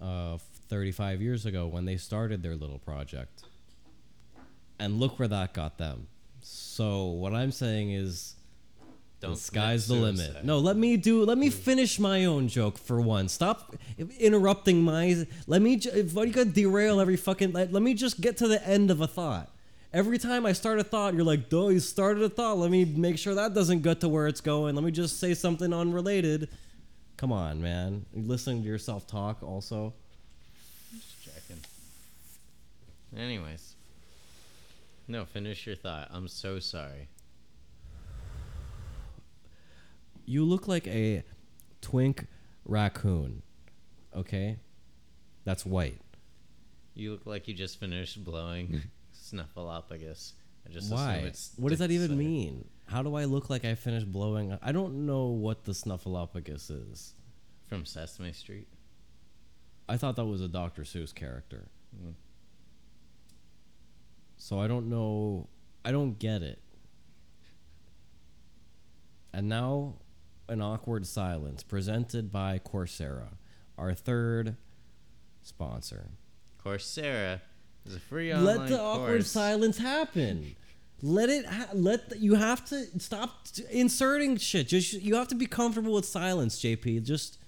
[0.00, 3.44] uh, 35 years ago when they started their little project.
[4.78, 6.06] And look where that got them.
[6.40, 8.36] So what I'm saying is
[9.20, 10.44] Don't the sky's the limit.
[10.44, 11.24] No, let me do.
[11.24, 11.52] Let me mm.
[11.52, 13.32] finish my own joke for once.
[13.32, 13.74] Stop
[14.18, 15.26] interrupting my.
[15.46, 15.78] Let me.
[16.12, 17.52] why you gotta derail every fucking?
[17.52, 19.50] Let, let me just get to the end of a thought.
[19.92, 22.58] Every time I start a thought, you're like, "Duh, you started a thought.
[22.58, 24.74] Let me make sure that doesn't get to where it's going.
[24.74, 26.48] Let me just say something unrelated."
[27.16, 28.06] Come on, man.
[28.14, 29.92] You listening to yourself talk also.
[30.94, 31.60] Just checking.
[33.16, 33.74] Anyways.
[35.08, 36.08] No, finish your thought.
[36.10, 37.08] I'm so sorry.
[40.26, 41.24] You look like a
[41.80, 42.26] twink
[42.66, 43.42] raccoon.
[44.14, 44.58] Okay,
[45.44, 46.00] that's white.
[46.94, 48.82] You look like you just finished blowing
[49.14, 50.32] Snuffleupagus.
[50.66, 51.22] I just Why?
[51.26, 52.68] it's What does that even mean?
[52.86, 54.58] How do I look like I finished blowing?
[54.62, 57.14] I don't know what the snuffleupagus is.
[57.66, 58.68] From Sesame Street.
[59.88, 60.82] I thought that was a Dr.
[60.82, 61.68] Seuss character.
[61.96, 62.14] Mm.
[64.38, 65.48] So I don't know.
[65.84, 66.60] I don't get it.
[69.32, 69.96] And now,
[70.48, 73.28] an awkward silence presented by Coursera,
[73.76, 74.56] our third
[75.42, 76.10] sponsor.
[76.64, 77.40] Coursera
[77.84, 79.30] is a free online let the awkward course.
[79.30, 80.56] silence happen.
[81.02, 81.46] Let it.
[81.46, 84.68] Ha- let the, you have to stop t- inserting shit.
[84.68, 87.04] Just you have to be comfortable with silence, JP.
[87.04, 87.38] Just.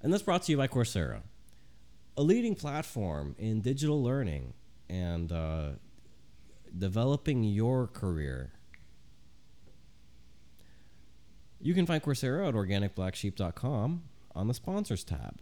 [0.00, 1.20] And that's brought to you by Coursera,
[2.18, 4.52] a leading platform in digital learning
[4.90, 5.68] and uh,
[6.76, 8.52] developing your career.
[11.60, 14.02] You can find Coursera at organicblacksheep.com
[14.34, 15.40] on the sponsors tab.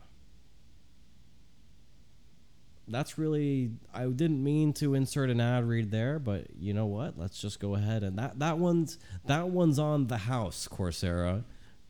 [2.88, 7.18] That's really I didn't mean to insert an ad read there, but you know what?
[7.18, 11.42] Let's just go ahead and that that one's that one's on the house, Coursera.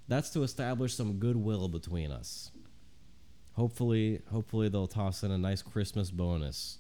[0.09, 2.53] That's to establish some goodwill between us.
[3.57, 6.77] Hopefully, hopefully they'll toss in a nice Christmas bonus,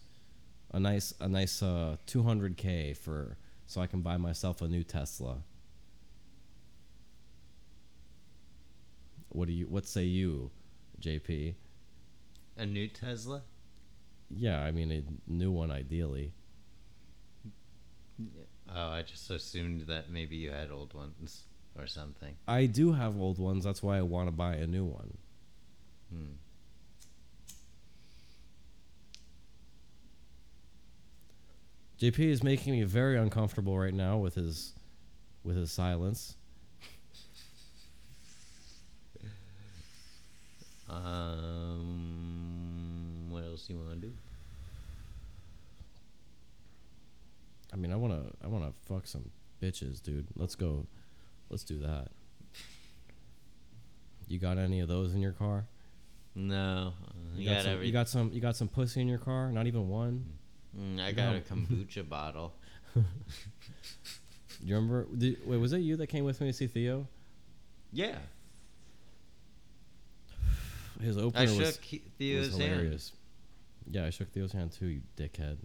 [0.72, 5.38] a nice a nice uh, 200k for so I can buy myself a new Tesla.
[9.30, 9.66] What do you?
[9.66, 10.50] What say you,
[11.00, 11.54] JP?
[12.58, 13.42] A new Tesla?
[14.30, 16.32] Yeah, I mean a new one ideally.
[18.74, 21.44] Oh, I just assumed that maybe you had old ones
[21.78, 22.34] or something.
[22.46, 23.64] I do have old ones.
[23.64, 25.16] That's why I want to buy a new one.
[26.12, 26.32] Hmm.
[32.00, 34.74] JP is making me very uncomfortable right now with his
[35.44, 36.36] with his silence.
[41.96, 44.12] Um, what else do you want to do?
[47.72, 49.30] I mean, I want to I want to fuck some
[49.62, 50.26] bitches, dude.
[50.36, 50.86] Let's go.
[51.50, 52.08] Let's do that.
[54.28, 55.66] You got any of those in your car?
[56.34, 56.92] No,
[57.36, 57.86] You, you got got some, every.
[57.86, 59.50] you got some you got some pussy in your car?
[59.50, 60.24] Not even one?
[60.78, 62.52] Mm, I got a kombucha bottle.
[62.94, 63.02] Do
[64.64, 67.06] you remember did, wait, was it you that came with me to see Theo?
[67.92, 68.16] Yeah,
[71.00, 72.62] His I opener shook was, he- was Theo's hand.
[72.62, 73.12] hilarious.
[73.90, 75.58] Yeah, I shook Theo's hand too, you dickhead.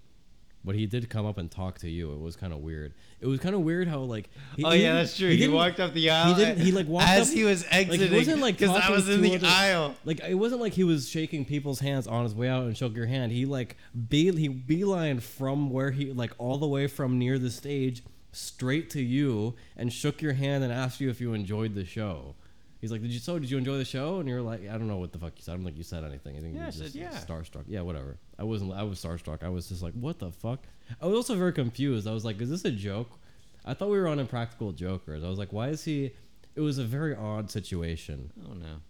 [0.64, 2.14] But he did come up and talk to you.
[2.14, 2.93] It was kind of weird.
[3.20, 4.30] It was kind of weird how like.
[4.55, 5.30] He, Oh he yeah, that's true.
[5.30, 6.36] He, didn't- walked up the aisle.
[6.36, 7.89] didn't- he, like, walked as up- he was exiting.
[7.89, 8.18] like, he exiting.
[8.20, 9.95] wasn't, like, because I was in the other- aisle.
[10.05, 12.95] Like it wasn't like he was shaking people's hands on his way out and shook
[12.95, 13.32] your hand.
[13.32, 13.76] He like
[14.09, 18.89] be he beeline from where he like all the way from near the stage straight
[18.91, 22.36] to you and shook your hand and asked you if you enjoyed the show.
[22.80, 23.38] He's like, "Did you so?
[23.38, 25.43] Did you enjoy the show?" And you're like, "I don't know what the fuck you
[25.43, 25.51] said.
[25.51, 26.36] I don't think you said anything.
[26.38, 27.09] I think Yeah, you were said just yeah.
[27.12, 27.66] starstruck.
[27.68, 28.18] Yeah, whatever.
[28.42, 28.74] I wasn't.
[28.74, 29.44] I was starstruck.
[29.44, 30.66] I was just like, "What the fuck?"
[31.00, 32.08] I was also very confused.
[32.08, 33.20] I was like, "Is this a joke?"
[33.64, 35.24] I thought we were on Impractical Jokers.
[35.24, 36.12] I was like, "Why is he?"
[36.56, 38.32] It was a very odd situation.
[38.50, 38.82] Oh no.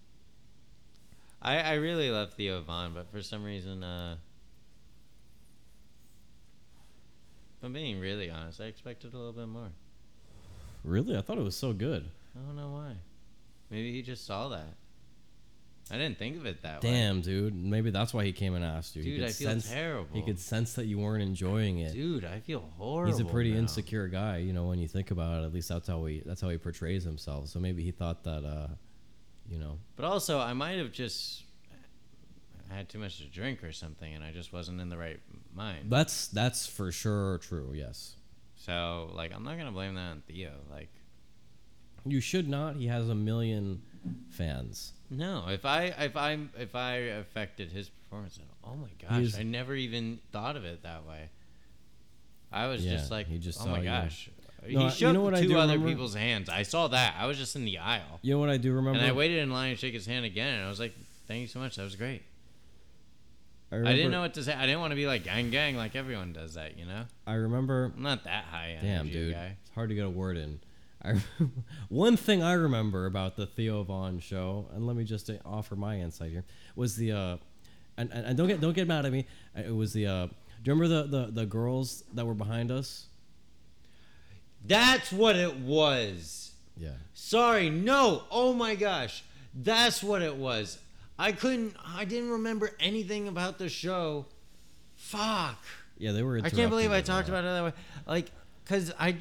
[1.41, 4.15] I I really love Theo Von, but for some reason, uh,
[7.57, 9.71] if I'm being really honest, I expected a little bit more.
[10.85, 12.09] Really, I thought it was so good.
[12.37, 12.93] I don't know why.
[13.69, 14.77] Maybe he just saw that.
[15.91, 16.89] I didn't think of it that way.
[16.91, 17.53] Damn, dude.
[17.53, 19.03] Maybe that's why he came and asked you.
[19.03, 20.07] he Dude, could I feel sense, terrible.
[20.13, 21.93] He could sense that you weren't enjoying it.
[21.93, 23.11] Dude, I feel horrible.
[23.11, 23.59] He's a pretty now.
[23.59, 24.65] insecure guy, you know.
[24.67, 27.49] When you think about it, at least that's how he that's how he portrays himself.
[27.49, 28.67] So maybe he thought that, uh,
[29.49, 31.43] you know, But also, I might have just
[32.69, 35.19] had too much to drink or something, and I just wasn't in the right
[35.53, 35.89] mind.
[35.89, 37.73] that's that's for sure true.
[37.75, 38.15] Yes,
[38.55, 40.51] so, like, I'm not gonna blame that on Theo.
[40.69, 40.89] Like,
[42.05, 42.77] you should not.
[42.77, 43.81] He has a million
[44.29, 44.93] fans.
[45.09, 49.43] no, if I if I if I affected his performance, oh my gosh, He's- I
[49.43, 51.29] never even thought of it that way.
[52.51, 53.85] I was Yeah, just like, he just oh my you.
[53.85, 54.29] gosh.
[54.63, 55.89] No, he I- you shook know what two other remember?
[55.89, 56.49] people's hands.
[56.49, 57.15] I saw that.
[57.17, 58.99] I was just in the aisle, You know what I do remember?
[58.99, 60.93] and I waited in line to shake his hand again, and I was like,
[61.27, 61.77] "Thank you so much.
[61.77, 62.23] That was great."
[63.71, 64.53] I, I didn't know what to say.
[64.53, 67.05] I didn't want to be like gang gang like everyone does that, you know.
[67.25, 67.93] I remember.
[67.95, 69.55] I'm not that high energy Damn, dude, guy.
[69.61, 70.59] it's hard to get a word in.
[71.03, 71.15] I
[71.89, 75.75] one thing I remember about the Theo Von show, and let me just uh, offer
[75.75, 76.45] my insight here,
[76.75, 77.37] was the uh,
[77.97, 79.25] and, and, and don't get don't get mad at me.
[79.57, 80.31] uh, It was the uh, do
[80.71, 83.07] you remember the, the the girls that were behind us?
[84.65, 86.51] That's what it was.
[86.77, 86.89] Yeah.
[87.13, 88.23] Sorry, no.
[88.31, 89.23] Oh my gosh.
[89.53, 90.77] That's what it was.
[91.17, 94.25] I couldn't I didn't remember anything about the show.
[94.95, 95.57] Fuck.
[95.97, 96.39] Yeah, they were.
[96.43, 97.73] I can't believe I talked about it that way.
[98.07, 98.31] Like
[98.65, 99.17] cuz I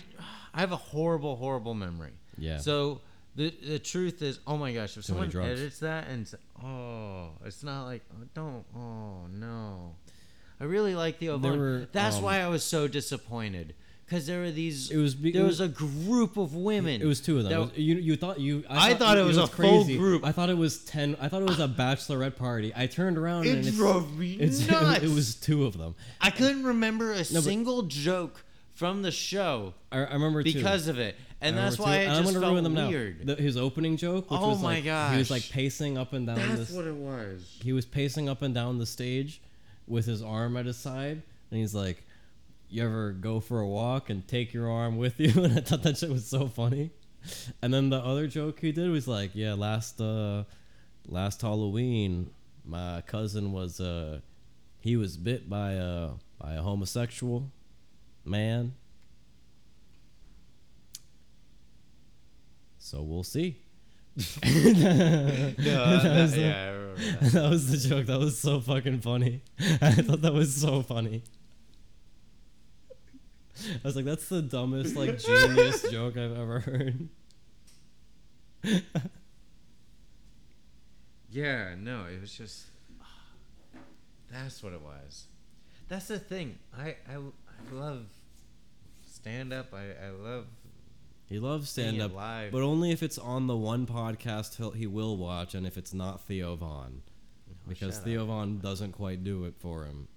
[0.55, 2.13] I have a horrible horrible memory.
[2.39, 2.59] Yeah.
[2.59, 3.01] So
[3.37, 6.31] the the truth is, oh my gosh, if Too someone edits that and
[6.63, 9.95] oh, it's not like oh, don't oh no.
[10.61, 11.59] I really like the Von.
[11.59, 13.75] were, That's um, why I was so disappointed
[14.05, 14.91] because there were these.
[14.91, 17.01] It was be- there it was, was- a group of women.
[17.01, 17.53] It was two of them.
[17.53, 18.65] that- was- you you thought you.
[18.69, 19.97] I thought it you was know a what's full crazy?
[19.97, 20.25] group.
[20.25, 21.17] I thought it was ten.
[21.21, 22.73] I thought it was a bachelorette party.
[22.77, 25.03] I turned around It and it's, drove me it's, nuts.
[25.05, 25.95] It was two of them.
[26.21, 28.45] I couldn't remember a but- single joke
[28.81, 30.55] from the show I, I remember two.
[30.55, 32.65] because of it, and I that's remember why it and I'm just gonna felt ruin
[32.65, 32.89] them now.
[32.89, 33.27] weird.
[33.27, 35.31] The- his opening joke, which Oh was my like he was gosh.
[35.31, 36.37] like pacing up and down.
[36.37, 37.59] that's this, what it was.
[37.63, 39.41] he was pacing up and down the stage
[39.87, 42.03] with his arm at his side, and he's like,
[42.71, 45.83] "You ever go for a walk and take your arm with you?" And I thought
[45.83, 46.91] that shit was so funny.
[47.63, 50.45] And then the other joke he did was like, "Yeah, last uh,
[51.07, 52.31] last Halloween,
[52.65, 54.21] my cousin was uh
[54.79, 57.51] he was bit by a by a homosexual
[58.31, 58.75] man.
[62.79, 63.59] So we'll see.
[64.45, 67.31] No, that- yeah, I that.
[67.33, 68.07] that was the joke.
[68.07, 69.43] That was so fucking funny.
[69.81, 71.23] I thought that was so funny.
[73.69, 77.09] I was like, that's the dumbest, like, genius joke I've ever heard.
[81.31, 82.67] Yeah, no, it was just.
[84.33, 85.27] That's what it was.
[85.89, 86.59] That's the thing.
[86.77, 88.07] I I, I love
[89.21, 89.73] stand up.
[89.75, 90.47] I, I love.
[91.27, 92.51] He loves stand up, live.
[92.51, 95.95] but only if it's on the one podcast he'll, he will watch, and if it's
[95.95, 97.03] not Theo Von,
[97.49, 100.09] oh, because shut Theo Von doesn't quite do it for him.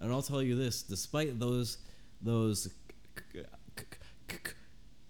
[0.00, 1.76] And I'll tell you this: despite those
[2.22, 2.70] those
[3.34, 3.40] c-
[3.78, 3.86] c-
[4.30, 4.54] c-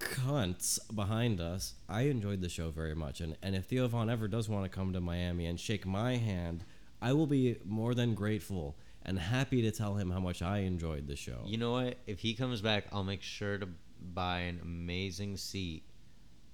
[0.01, 3.21] cunts behind us, I enjoyed the show very much.
[3.21, 6.17] And and if Theo Von ever does want to come to Miami and shake my
[6.17, 6.65] hand,
[7.01, 11.07] I will be more than grateful and happy to tell him how much I enjoyed
[11.07, 11.43] the show.
[11.45, 11.99] You know what?
[12.07, 13.69] If he comes back, I'll make sure to
[14.15, 15.85] buy an amazing seat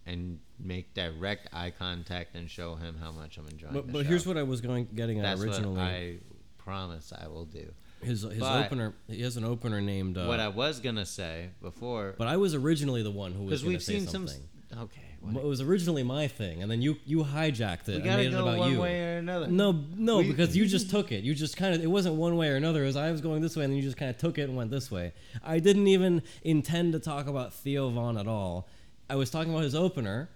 [0.07, 3.75] and make direct eye contact and show him how much I'm enjoying.
[3.75, 5.81] but but here's what I was going getting at originally.
[5.81, 6.17] I
[6.57, 7.73] promise I will do.
[8.03, 10.17] his his but- opener he has an opener named.
[10.17, 13.49] Uh, what I was gonna say before, but I was originally the one who was
[13.49, 14.49] because going we've to say seen something.
[14.71, 14.79] some.
[14.85, 17.97] Okay, what- It was originally my thing, and then you you hijacked it.
[17.97, 18.81] we gotta made it go about one you.
[18.81, 19.47] way or another.
[19.49, 21.25] No, no, We- because you just took it.
[21.25, 21.83] You just kind of.
[21.83, 22.83] It wasn't one way or another.
[22.83, 24.43] It was I was going this way, and then you just kind of took it
[24.43, 25.13] and went this way.
[25.43, 28.69] I didn't even intend to talk about Theo Von at all.
[29.11, 30.29] I was talking about his opener,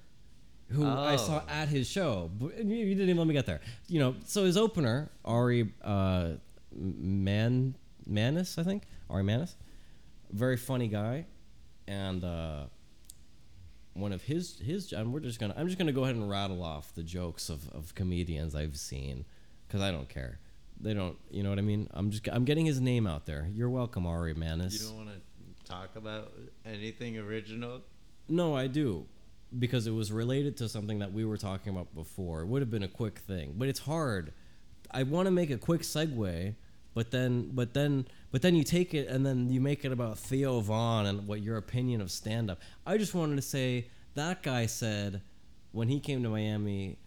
[0.69, 1.49] who I saw Oh.
[1.51, 2.31] at his show.
[2.41, 3.61] You you didn't even let me get there.
[3.89, 6.31] You know, so his opener, Ari uh,
[6.75, 7.75] Man
[8.07, 9.55] Manis, I think Ari Manis,
[10.31, 11.27] very funny guy,
[11.87, 12.25] and.
[12.25, 12.65] Uh,
[13.95, 16.63] one of his his and we're just gonna I'm just gonna go ahead and rattle
[16.63, 19.25] off the jokes of, of comedians I've seen
[19.67, 20.39] because I don't care.
[20.81, 21.89] They don't you know what I mean?
[21.93, 23.49] I'm just I'm getting his name out there.
[23.53, 24.81] You're welcome Ari Manis.
[24.81, 26.33] You don't want to talk about
[26.65, 27.83] anything original.
[28.29, 29.07] no I do
[29.59, 32.41] because it was related to something that we were talking about before.
[32.41, 34.33] It would have been a quick thing but it's hard.
[34.91, 36.55] I want to make a quick segue
[36.95, 40.19] but then but then but then you take it and then you make it about
[40.19, 42.61] Theo Von and what your opinion of stand up.
[42.85, 45.23] I just wanted to say that guy said
[45.71, 46.99] when he came to Miami,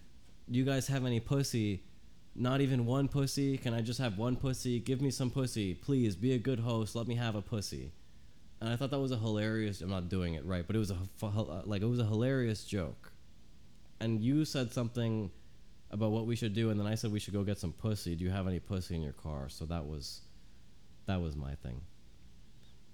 [0.49, 1.83] "Do you guys have any pussy?
[2.35, 3.57] Not even one pussy?
[3.57, 4.79] Can I just have one pussy?
[4.79, 6.15] Give me some pussy, please.
[6.15, 6.95] Be a good host.
[6.95, 7.91] Let me have a pussy."
[8.61, 9.81] And I thought that was a hilarious.
[9.81, 10.97] I'm not doing it right, but it was a
[11.65, 13.11] like it was a hilarious joke.
[13.99, 15.31] And you said something
[15.91, 18.15] about what we should do, and then I said we should go get some pussy.
[18.15, 19.49] Do you have any pussy in your car?
[19.49, 20.21] So that was,
[21.07, 21.81] that was my thing.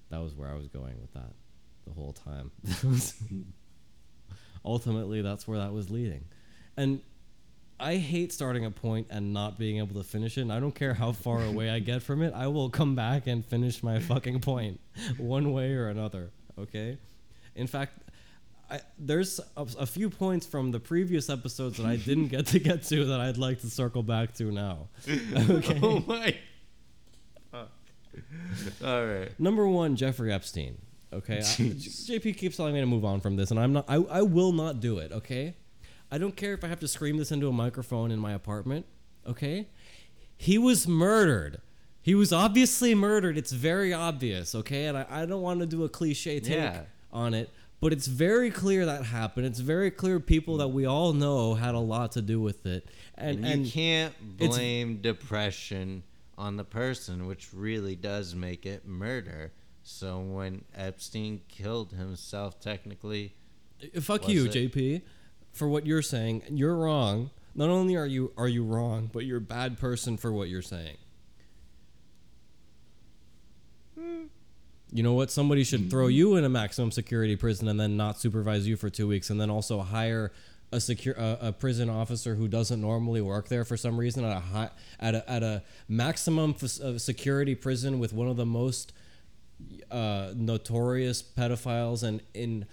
[0.09, 1.31] That was where I was going with that,
[1.85, 2.51] the whole time.
[4.65, 6.25] Ultimately, that's where that was leading,
[6.77, 7.01] and
[7.81, 10.41] I hate starting a point and not being able to finish it.
[10.41, 12.33] And I don't care how far away I get from it.
[12.33, 14.79] I will come back and finish my fucking point,
[15.17, 16.29] one way or another.
[16.59, 16.97] Okay.
[17.55, 17.97] In fact,
[18.69, 22.59] I, there's a, a few points from the previous episodes that I didn't get to
[22.59, 24.87] get to that I'd like to circle back to now.
[25.09, 25.79] Okay.
[25.81, 26.37] Oh my.
[28.83, 29.39] All right.
[29.39, 30.77] Number one, Jeffrey Epstein.
[31.13, 33.85] Okay, I, JP keeps telling me to move on from this, and I'm not.
[33.89, 35.11] I, I will not do it.
[35.11, 35.55] Okay,
[36.09, 38.85] I don't care if I have to scream this into a microphone in my apartment.
[39.27, 39.67] Okay,
[40.37, 41.59] he was murdered.
[42.01, 43.37] He was obviously murdered.
[43.37, 44.55] It's very obvious.
[44.55, 46.83] Okay, and I, I don't want to do a cliche take Yeah.
[47.11, 47.49] on it,
[47.81, 49.45] but it's very clear that happened.
[49.47, 52.87] It's very clear people that we all know had a lot to do with it,
[53.15, 56.03] and And, and you can't blame depression
[56.41, 59.51] on the person, which really does make it murder.
[59.83, 63.35] So when Epstein killed himself, technically,
[63.95, 64.51] uh, Fuck you, it?
[64.51, 65.03] JP,
[65.53, 66.43] for what you're saying.
[66.49, 67.29] You're wrong.
[67.53, 70.61] Not only are you are you wrong, but you're a bad person for what you're
[70.61, 70.97] saying.
[74.93, 75.29] You know what?
[75.29, 76.15] Somebody should throw mm-hmm.
[76.15, 79.39] you in a maximum security prison and then not supervise you for two weeks, and
[79.39, 80.31] then also hire
[80.71, 84.35] a secure a, a prison officer who doesn't normally work there for some reason at
[84.35, 84.69] a high,
[84.99, 88.93] at a at a maximum f- uh, security prison with one of the most
[89.91, 92.65] uh, notorious pedophiles and in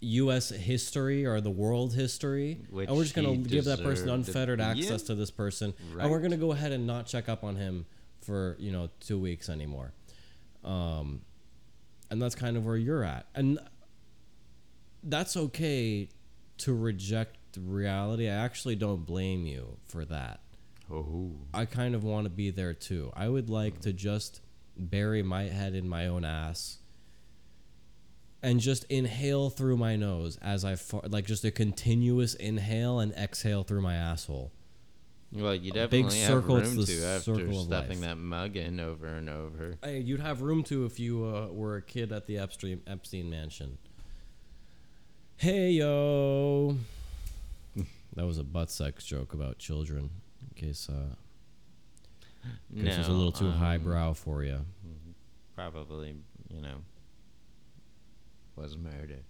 [0.00, 0.50] U.S.
[0.50, 5.02] history or the world history, Which and we're just gonna give that person unfettered access
[5.04, 5.72] to this person,
[6.02, 7.86] and we're gonna go ahead and not check up on him
[8.20, 9.92] for you know two weeks anymore,
[10.62, 11.22] um,
[12.10, 13.58] and that's kind of where you're at, and
[15.02, 16.08] that's okay
[16.58, 18.28] to reject reality.
[18.28, 20.40] I actually don't blame you for that.
[20.92, 23.12] oh, I kind of want to be there too.
[23.14, 24.40] I would like to just
[24.76, 26.78] bury my head in my own ass
[28.42, 33.12] and just inhale through my nose as I far, like just a continuous inhale and
[33.12, 34.52] exhale through my asshole.
[35.32, 38.78] Well, you big definitely have circle, it's room the to after stuffing that mug in
[38.78, 39.76] over and over.
[39.82, 43.28] Hey, you'd have room to if you uh, were a kid at the Epstein Epstein
[43.28, 43.78] mansion.
[45.36, 46.76] Hey yo,
[48.16, 50.10] that was a butt sex joke about children.
[50.42, 51.14] In case, uh,
[52.74, 54.60] in case it was a little too um, highbrow for you.
[55.54, 56.14] Probably,
[56.50, 56.78] you know,
[58.56, 59.20] was murder.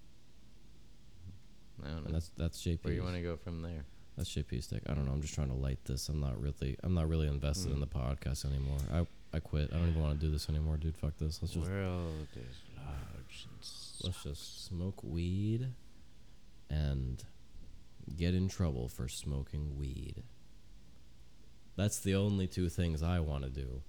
[1.85, 2.13] I don't know.
[2.13, 2.85] That's that's JP.
[2.85, 3.85] Where you want to go from there?
[4.17, 4.83] That's JP stick.
[4.89, 5.13] I don't know.
[5.13, 6.09] I'm just trying to light this.
[6.09, 6.77] I'm not really.
[6.83, 7.75] I'm not really invested Hmm.
[7.75, 8.79] in the podcast anymore.
[8.93, 9.07] I
[9.37, 9.71] I quit.
[9.73, 10.97] I don't even want to do this anymore, dude.
[10.97, 11.41] Fuck this.
[11.43, 13.47] Let's just World is large
[14.05, 15.69] let's just smoke weed
[16.71, 17.25] and
[18.15, 20.23] get in trouble for smoking weed.
[21.77, 23.83] That's the only two things I want to do.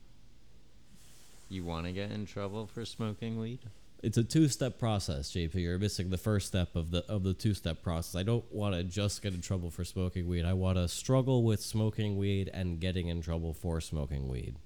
[1.50, 3.60] You want to get in trouble for smoking weed?
[4.04, 5.56] It's a two-step process, JP.
[5.56, 8.16] You're missing the first step of the of the two-step process.
[8.16, 10.46] I don't want to just get in trouble for smoking weed.
[10.46, 14.58] I want to struggle with smoking weed and getting in trouble for smoking weed.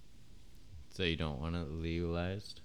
[0.90, 2.60] So you don't want it legalized?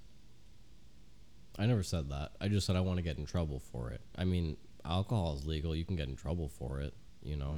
[1.58, 2.32] I never said that.
[2.40, 4.00] I just said I want to get in trouble for it.
[4.16, 4.56] I mean,
[4.86, 5.74] alcohol is legal.
[5.74, 7.56] You can get in trouble for it, you know.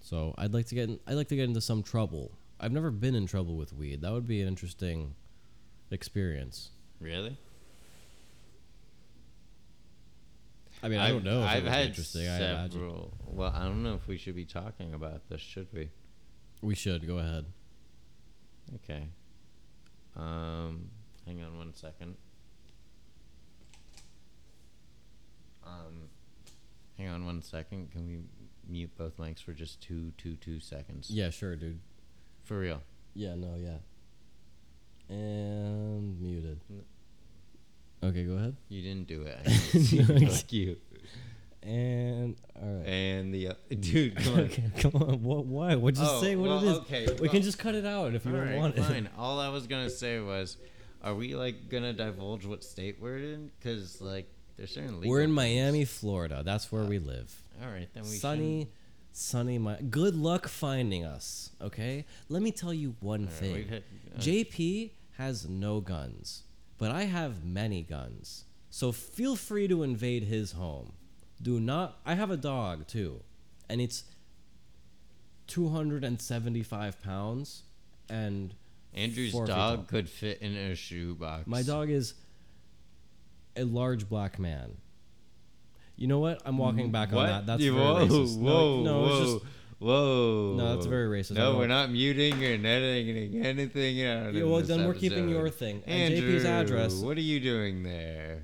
[0.00, 2.32] So I'd like to get in, I'd like to get into some trouble.
[2.60, 4.00] I've never been in trouble with weed.
[4.02, 5.14] That would be an interesting
[5.90, 6.70] experience.
[7.00, 7.36] Really?
[10.82, 11.42] I mean, I don't know.
[11.42, 12.28] If I've had interesting.
[12.28, 13.12] I several.
[13.26, 15.40] Well, I don't know if we should be talking about this.
[15.40, 15.90] Should we?
[16.62, 17.46] we should go ahead.
[18.76, 19.04] Okay.
[20.16, 20.90] Um,
[21.26, 22.16] hang on one second.
[25.68, 26.08] Um,
[26.96, 27.90] hang on one second.
[27.92, 28.18] Can we
[28.68, 31.10] mute both mics for just two, two, two seconds?
[31.10, 31.80] Yeah, sure, dude.
[32.44, 32.82] For real.
[33.14, 33.78] Yeah, no, yeah.
[35.08, 36.60] And muted.
[38.02, 38.56] Okay, go ahead.
[38.68, 39.38] You didn't do it.
[39.44, 40.28] Can.
[40.28, 40.76] Fuck you.
[41.62, 42.86] And all right.
[42.86, 44.40] And the uh, dude, come on.
[44.40, 45.22] Okay, come on.
[45.22, 45.46] What?
[45.46, 45.74] Why?
[45.74, 45.94] What?
[45.94, 46.78] Just Oh, say what well, it is.
[46.78, 48.82] okay, we well- can just cut it out if you All don't right, want it.
[48.84, 49.08] fine.
[49.18, 50.56] All I was gonna say was,
[51.02, 53.50] are we like gonna divulge what state we're in?
[53.62, 54.96] Cause like there's certain.
[55.00, 55.32] Legal We're in.
[55.32, 56.42] Miami, Florida.
[56.44, 57.34] That's where we live.
[57.62, 58.68] All right, then we sunny,
[59.12, 59.56] sunny.
[59.56, 61.50] My good luck finding us.
[61.62, 62.04] Okay.
[62.28, 63.54] Let me tell you one right, thing.
[63.54, 66.42] we've hit- uh, JP has no guns,
[66.76, 68.44] but I have many guns.
[68.70, 70.92] So feel free to invade his home.
[71.40, 72.00] Do not.
[72.04, 73.22] I have a dog too,
[73.68, 74.04] and it's
[75.46, 77.62] 275 pounds,
[78.10, 78.54] and
[78.94, 79.84] Andrew's four feet dog tall.
[79.86, 81.46] could fit in a shoebox.
[81.46, 82.14] My dog is
[83.58, 84.76] a large black man.
[85.96, 86.40] You know what?
[86.44, 87.22] I'm walking back What?
[87.22, 87.46] on that.
[87.46, 88.36] That's Yeah, very whoa, racist.
[88.38, 89.44] No, Whoa, no, whoa, it's just
[89.80, 90.54] whoa.
[90.56, 91.32] No, that's very racist.
[91.32, 94.32] No, we're not muting or editing anything out.
[94.32, 95.82] Yeah, well, then we're keeping your thing.
[95.86, 98.42] And Andrew, JP's address- What are you doing there,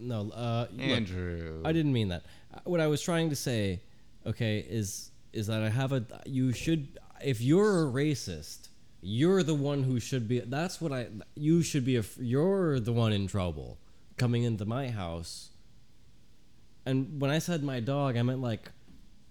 [0.00, 0.30] no.
[0.30, 1.62] Uh, look, Andrew?
[1.64, 2.24] I didn't mean that.
[2.52, 3.80] Uh, What I was trying to say,
[4.26, 6.04] okay, is is that I have a.
[6.26, 8.68] You should, if you're a racist,
[9.00, 10.40] you're the one who should be.
[10.40, 11.06] That's what I.
[11.36, 11.96] You should be.
[11.96, 13.78] A, you're the one in trouble,
[14.16, 15.50] coming into my house.
[16.84, 18.70] And when I said my dog, I meant like,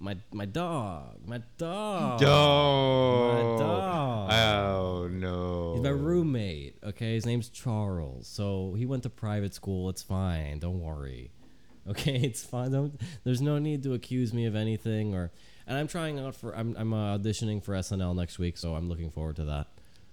[0.02, 2.20] my my dog, my dog.
[2.20, 3.36] Don't.
[3.36, 4.32] My dog.
[4.32, 5.74] Oh no.
[5.76, 6.78] He's my roommate.
[6.84, 8.28] Okay, his name's Charles.
[8.28, 9.90] So he went to private school.
[9.90, 10.60] It's fine.
[10.60, 11.32] Don't worry.
[11.90, 12.72] Okay, it's fine.
[12.72, 13.02] Don't.
[13.24, 15.16] There's no need to accuse me of anything.
[15.16, 15.32] Or,
[15.66, 16.56] and I'm trying out for.
[16.56, 19.68] I'm I'm uh, auditioning for SNL next week, so I'm looking forward to that.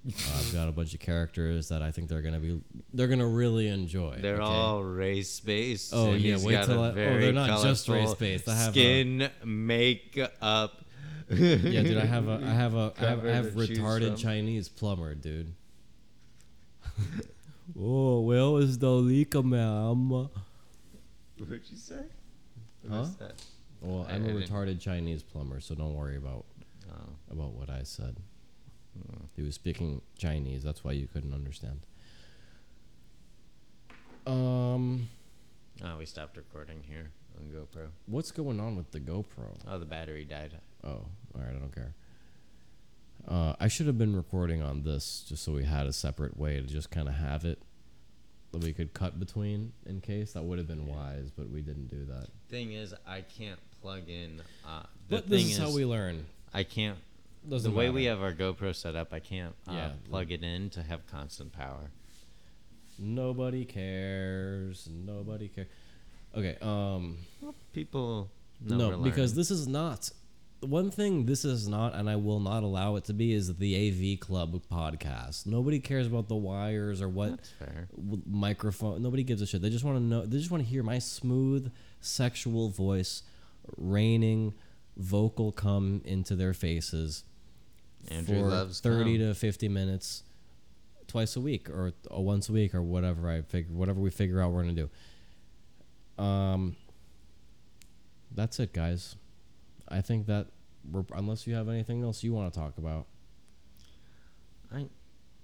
[0.08, 2.60] Uh, I've got a bunch of characters that I think they're gonna be.
[2.94, 4.16] They're gonna really enjoy.
[4.20, 4.42] They're okay?
[4.44, 5.92] all race based.
[5.94, 8.48] Oh, and yeah, wait got till a I- oh, they're not just race-based.
[8.48, 10.32] I have a- skin, makeup.
[11.30, 11.46] Yeah,
[11.82, 11.98] dude.
[11.98, 12.40] I have a.
[12.42, 12.92] I have a.
[12.98, 14.16] I have, I have retarded.
[14.16, 15.52] Chinese plumber, dude.
[17.78, 20.08] oh, where is the leak, ma'am?
[20.08, 21.96] What'd you say?
[22.88, 23.00] Huh?
[23.00, 23.34] What's that?
[23.82, 26.44] Well, I- I'm a I didn't- retarded Chinese plumber, so don't worry about
[26.90, 26.94] Oh.
[27.30, 28.16] about what I said.
[29.36, 30.62] He was speaking Chinese.
[30.62, 31.80] That's why you couldn't understand.
[34.26, 35.08] Um,
[35.82, 37.88] oh, we stopped recording here on GoPro.
[38.06, 39.56] what's going on with the GoPro?
[39.66, 40.58] Oh, the battery died.
[40.84, 41.50] Oh, all right.
[41.50, 41.94] I don't care.
[43.26, 46.60] Uh, I should have been recording on this just so we had a separate way
[46.60, 47.60] to just kind of have it
[48.52, 50.32] that we could cut between in case.
[50.32, 52.28] That would have been wise, but we didn't do that.
[52.48, 54.40] Thing is, I can't plug in.
[54.66, 56.26] Uh, the But thing this is, how we learn.
[56.54, 56.98] I can't.
[57.48, 59.90] Doesn't the way we have our GoPro set up, I can't uh, Yeah.
[60.08, 61.90] plug it in to have constant power.
[62.98, 64.88] Nobody cares.
[64.90, 65.68] Nobody cares.
[66.36, 66.56] Okay.
[66.60, 67.18] Um.
[67.72, 68.30] People.
[68.60, 70.10] No, because this is not
[70.60, 71.26] one thing.
[71.26, 73.32] This is not, and I will not allow it to be.
[73.32, 73.76] Is the
[74.14, 75.46] AV Club podcast?
[75.46, 77.38] Nobody cares about the wires or what
[78.26, 79.00] microphone.
[79.00, 79.62] Nobody gives a shit.
[79.62, 80.26] They just want to know.
[80.26, 81.70] They just want to hear my smooth,
[82.00, 83.22] sexual voice,
[83.76, 84.54] raining
[84.96, 87.22] vocal come into their faces
[88.08, 89.28] Andrew for loves 30 cum.
[89.28, 90.22] to 50 minutes
[91.06, 94.40] twice a week or, or once a week or whatever I figure whatever we figure
[94.40, 94.88] out we're going to
[96.16, 96.22] do.
[96.22, 96.76] Um
[98.34, 99.16] that's it guys.
[99.88, 100.48] I think that
[100.90, 103.06] we're, unless you have anything else you want to talk about.
[104.72, 104.86] I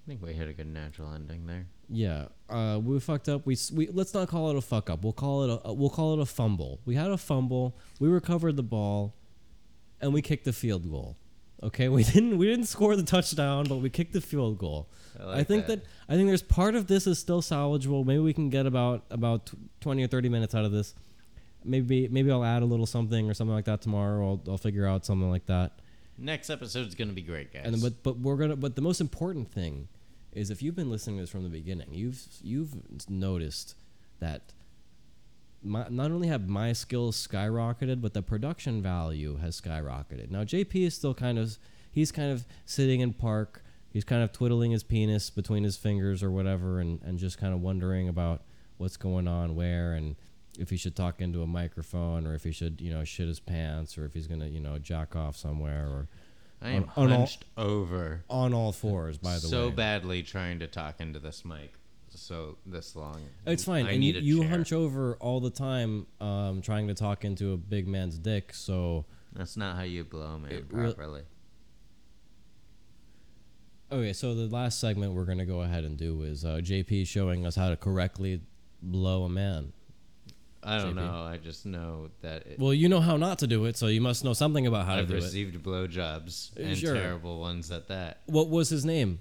[0.06, 1.66] think we hit a good natural ending there.
[1.88, 3.46] Yeah, uh, we fucked up.
[3.46, 5.02] We, we let's not call it a fuck up.
[5.02, 6.80] We'll call it a we'll call it a fumble.
[6.84, 7.76] We had a fumble.
[8.00, 9.14] We recovered the ball,
[10.00, 11.16] and we kicked the field goal.
[11.62, 14.88] Okay, we didn't we didn't score the touchdown, but we kicked the field goal.
[15.20, 15.82] I I, think that.
[15.82, 15.88] that.
[16.08, 18.04] I think there's part of this is still salvageable.
[18.04, 19.50] Maybe we can get about about
[19.80, 20.94] twenty or thirty minutes out of this.
[21.64, 24.26] Maybe maybe I'll add a little something or something like that tomorrow.
[24.26, 25.78] I'll I'll figure out something like that.
[26.18, 27.64] Next episode is gonna be great, guys.
[27.66, 29.88] And but but we're gonna but the most important thing
[30.32, 32.74] is if you've been listening to this from the beginning, you've you've
[33.08, 33.76] noticed
[34.20, 34.52] that
[35.64, 40.30] my, not only have my skills skyrocketed, but the production value has skyrocketed.
[40.30, 41.58] Now JP is still kind of
[41.90, 43.62] he's kind of sitting in park.
[43.90, 47.54] He's kind of twiddling his penis between his fingers or whatever, and, and just kind
[47.54, 48.42] of wondering about
[48.76, 50.16] what's going on where and
[50.58, 53.40] if he should talk into a microphone or if he should you know shit his
[53.40, 56.08] pants or if he's gonna you know jack off somewhere or
[56.62, 59.70] I am on- on all- hunched over on all fours, by the so way.
[59.70, 61.74] So badly trying to talk into this mic
[62.24, 63.20] so this long.
[63.46, 63.86] It's fine.
[63.86, 67.52] I and need you, you hunch over all the time, um, trying to talk into
[67.52, 68.54] a big man's dick.
[68.54, 70.52] So That's not how you blow, man.
[70.52, 71.22] It properly.
[73.92, 77.46] okay, so the last segment we're gonna go ahead and do is uh, JP showing
[77.46, 78.40] us how to correctly
[78.82, 79.72] blow a man.
[80.62, 80.96] I don't JP.
[80.96, 81.22] know.
[81.24, 84.00] I just know that it, Well, you know how not to do it, so you
[84.00, 85.16] must know something about how I've to do it.
[85.18, 86.94] I've received blowjobs and sure.
[86.94, 88.22] terrible ones at that.
[88.24, 89.20] What was his name?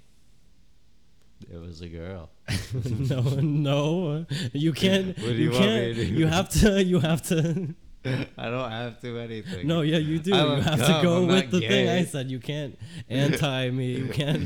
[1.51, 2.29] It was a girl.
[2.85, 5.17] no, no, you can't.
[5.17, 5.95] What do you you want me can't.
[5.95, 6.13] to do?
[6.13, 6.83] You have to.
[6.83, 7.75] You have to.
[8.37, 9.65] I don't have to anything.
[9.65, 10.33] No, yeah, you do.
[10.35, 12.29] I you have to go I'm with the thing I said.
[12.29, 12.77] You can't
[13.09, 13.93] anti me.
[13.93, 14.43] You can't.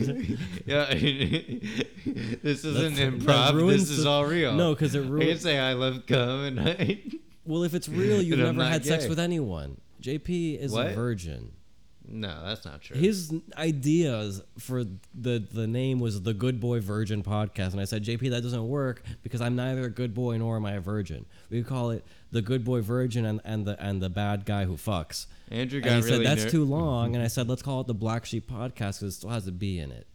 [0.66, 3.68] Yeah, this isn't that improv.
[3.68, 4.54] This is the- all real.
[4.54, 7.02] No, because it I ruin- can say I love cum and I.
[7.46, 9.82] Well, if it's real, you've never had sex with anyone.
[10.02, 11.54] JP is a virgin.
[12.10, 12.96] No, that's not true.
[12.96, 18.04] His ideas for the the name was the Good Boy Virgin Podcast, and I said,
[18.04, 21.26] JP, that doesn't work because I'm neither a good boy nor am I a virgin.
[21.50, 24.76] We call it the Good Boy Virgin and, and the and the bad guy who
[24.76, 25.28] fucks.
[25.50, 27.82] Andrew got And he really said that's ner- too long, and I said let's call
[27.82, 30.08] it the Black Sheep Podcast because it still has a B in it.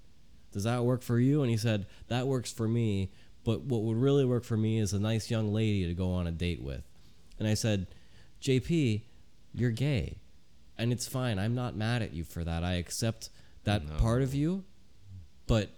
[0.52, 1.42] Does that work for you?
[1.42, 3.10] And he said that works for me,
[3.44, 6.26] but what would really work for me is a nice young lady to go on
[6.26, 6.82] a date with.
[7.38, 7.86] And I said,
[8.40, 9.02] JP,
[9.54, 10.18] you're gay,
[10.78, 11.38] and it's fine.
[11.38, 12.64] I'm not mad at you for that.
[12.64, 13.30] I accept
[13.64, 13.96] that No.
[13.96, 14.64] part of you,
[15.46, 15.70] but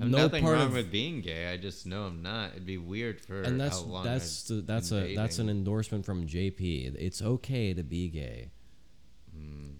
[0.00, 1.50] I'm no nothing part wrong of with being gay.
[1.52, 2.52] I just know I'm not.
[2.52, 6.04] It'd be weird for and that's how long that's the, that's a that's an endorsement
[6.04, 6.94] from JP.
[6.98, 8.50] It's okay to be gay.
[9.34, 9.70] Hmm.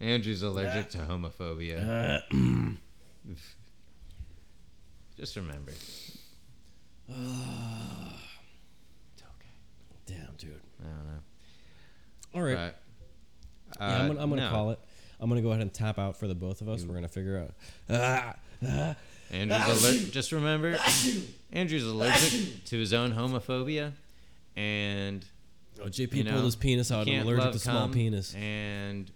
[0.00, 2.22] Andrew's allergic to homophobia.
[5.16, 5.72] just remember.
[10.06, 10.60] Damn, dude.
[10.80, 11.20] I don't know.
[12.34, 12.54] All right.
[12.56, 14.50] But, Yeah, I'm uh, gonna, I'm gonna no.
[14.50, 14.78] call it.
[15.20, 16.84] I'm gonna go ahead and tap out for the both of us.
[16.84, 17.54] We're gonna figure out.
[17.88, 18.34] Ah,
[18.66, 18.96] ah.
[19.30, 20.12] Andrew's allergic.
[20.12, 20.78] Just remember,
[21.52, 23.92] Andrew's allergic to his own homophobia,
[24.56, 25.24] and
[25.82, 27.08] Oh, JP you know, pulled his penis out.
[27.08, 28.34] I'm allergic to small penis.
[28.34, 29.10] and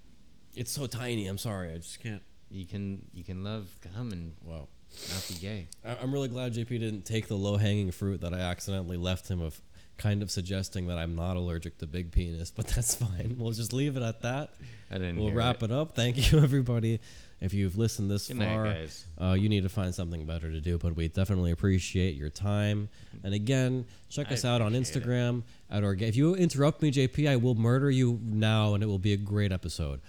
[0.57, 1.27] It's so tiny.
[1.29, 1.73] I'm sorry.
[1.73, 2.23] I just can't.
[2.51, 4.69] you can you can love cum and Wow.
[5.13, 5.67] Not be gay.
[5.85, 9.29] I- I'm really glad JP didn't take the low hanging fruit that I accidentally left
[9.29, 9.61] him of
[9.97, 13.37] kind of suggesting that I'm not allergic to big penis, but that's fine.
[13.39, 14.51] We'll just leave it at that.
[14.91, 15.17] I didn't.
[15.19, 15.73] We'll wrap it.
[15.73, 15.95] up.
[15.97, 17.01] Thank you, everybody.
[17.41, 19.05] If you've listened this Good far, guys.
[19.21, 22.89] Uh, you need to find something better to do, but we definitely appreciate your time.
[23.23, 24.81] And again, check I us out on it.
[24.81, 26.03] Instagram at Orga.
[26.03, 29.17] If you interrupt me, JP, I will murder you now, and it will be a
[29.17, 30.01] great episode.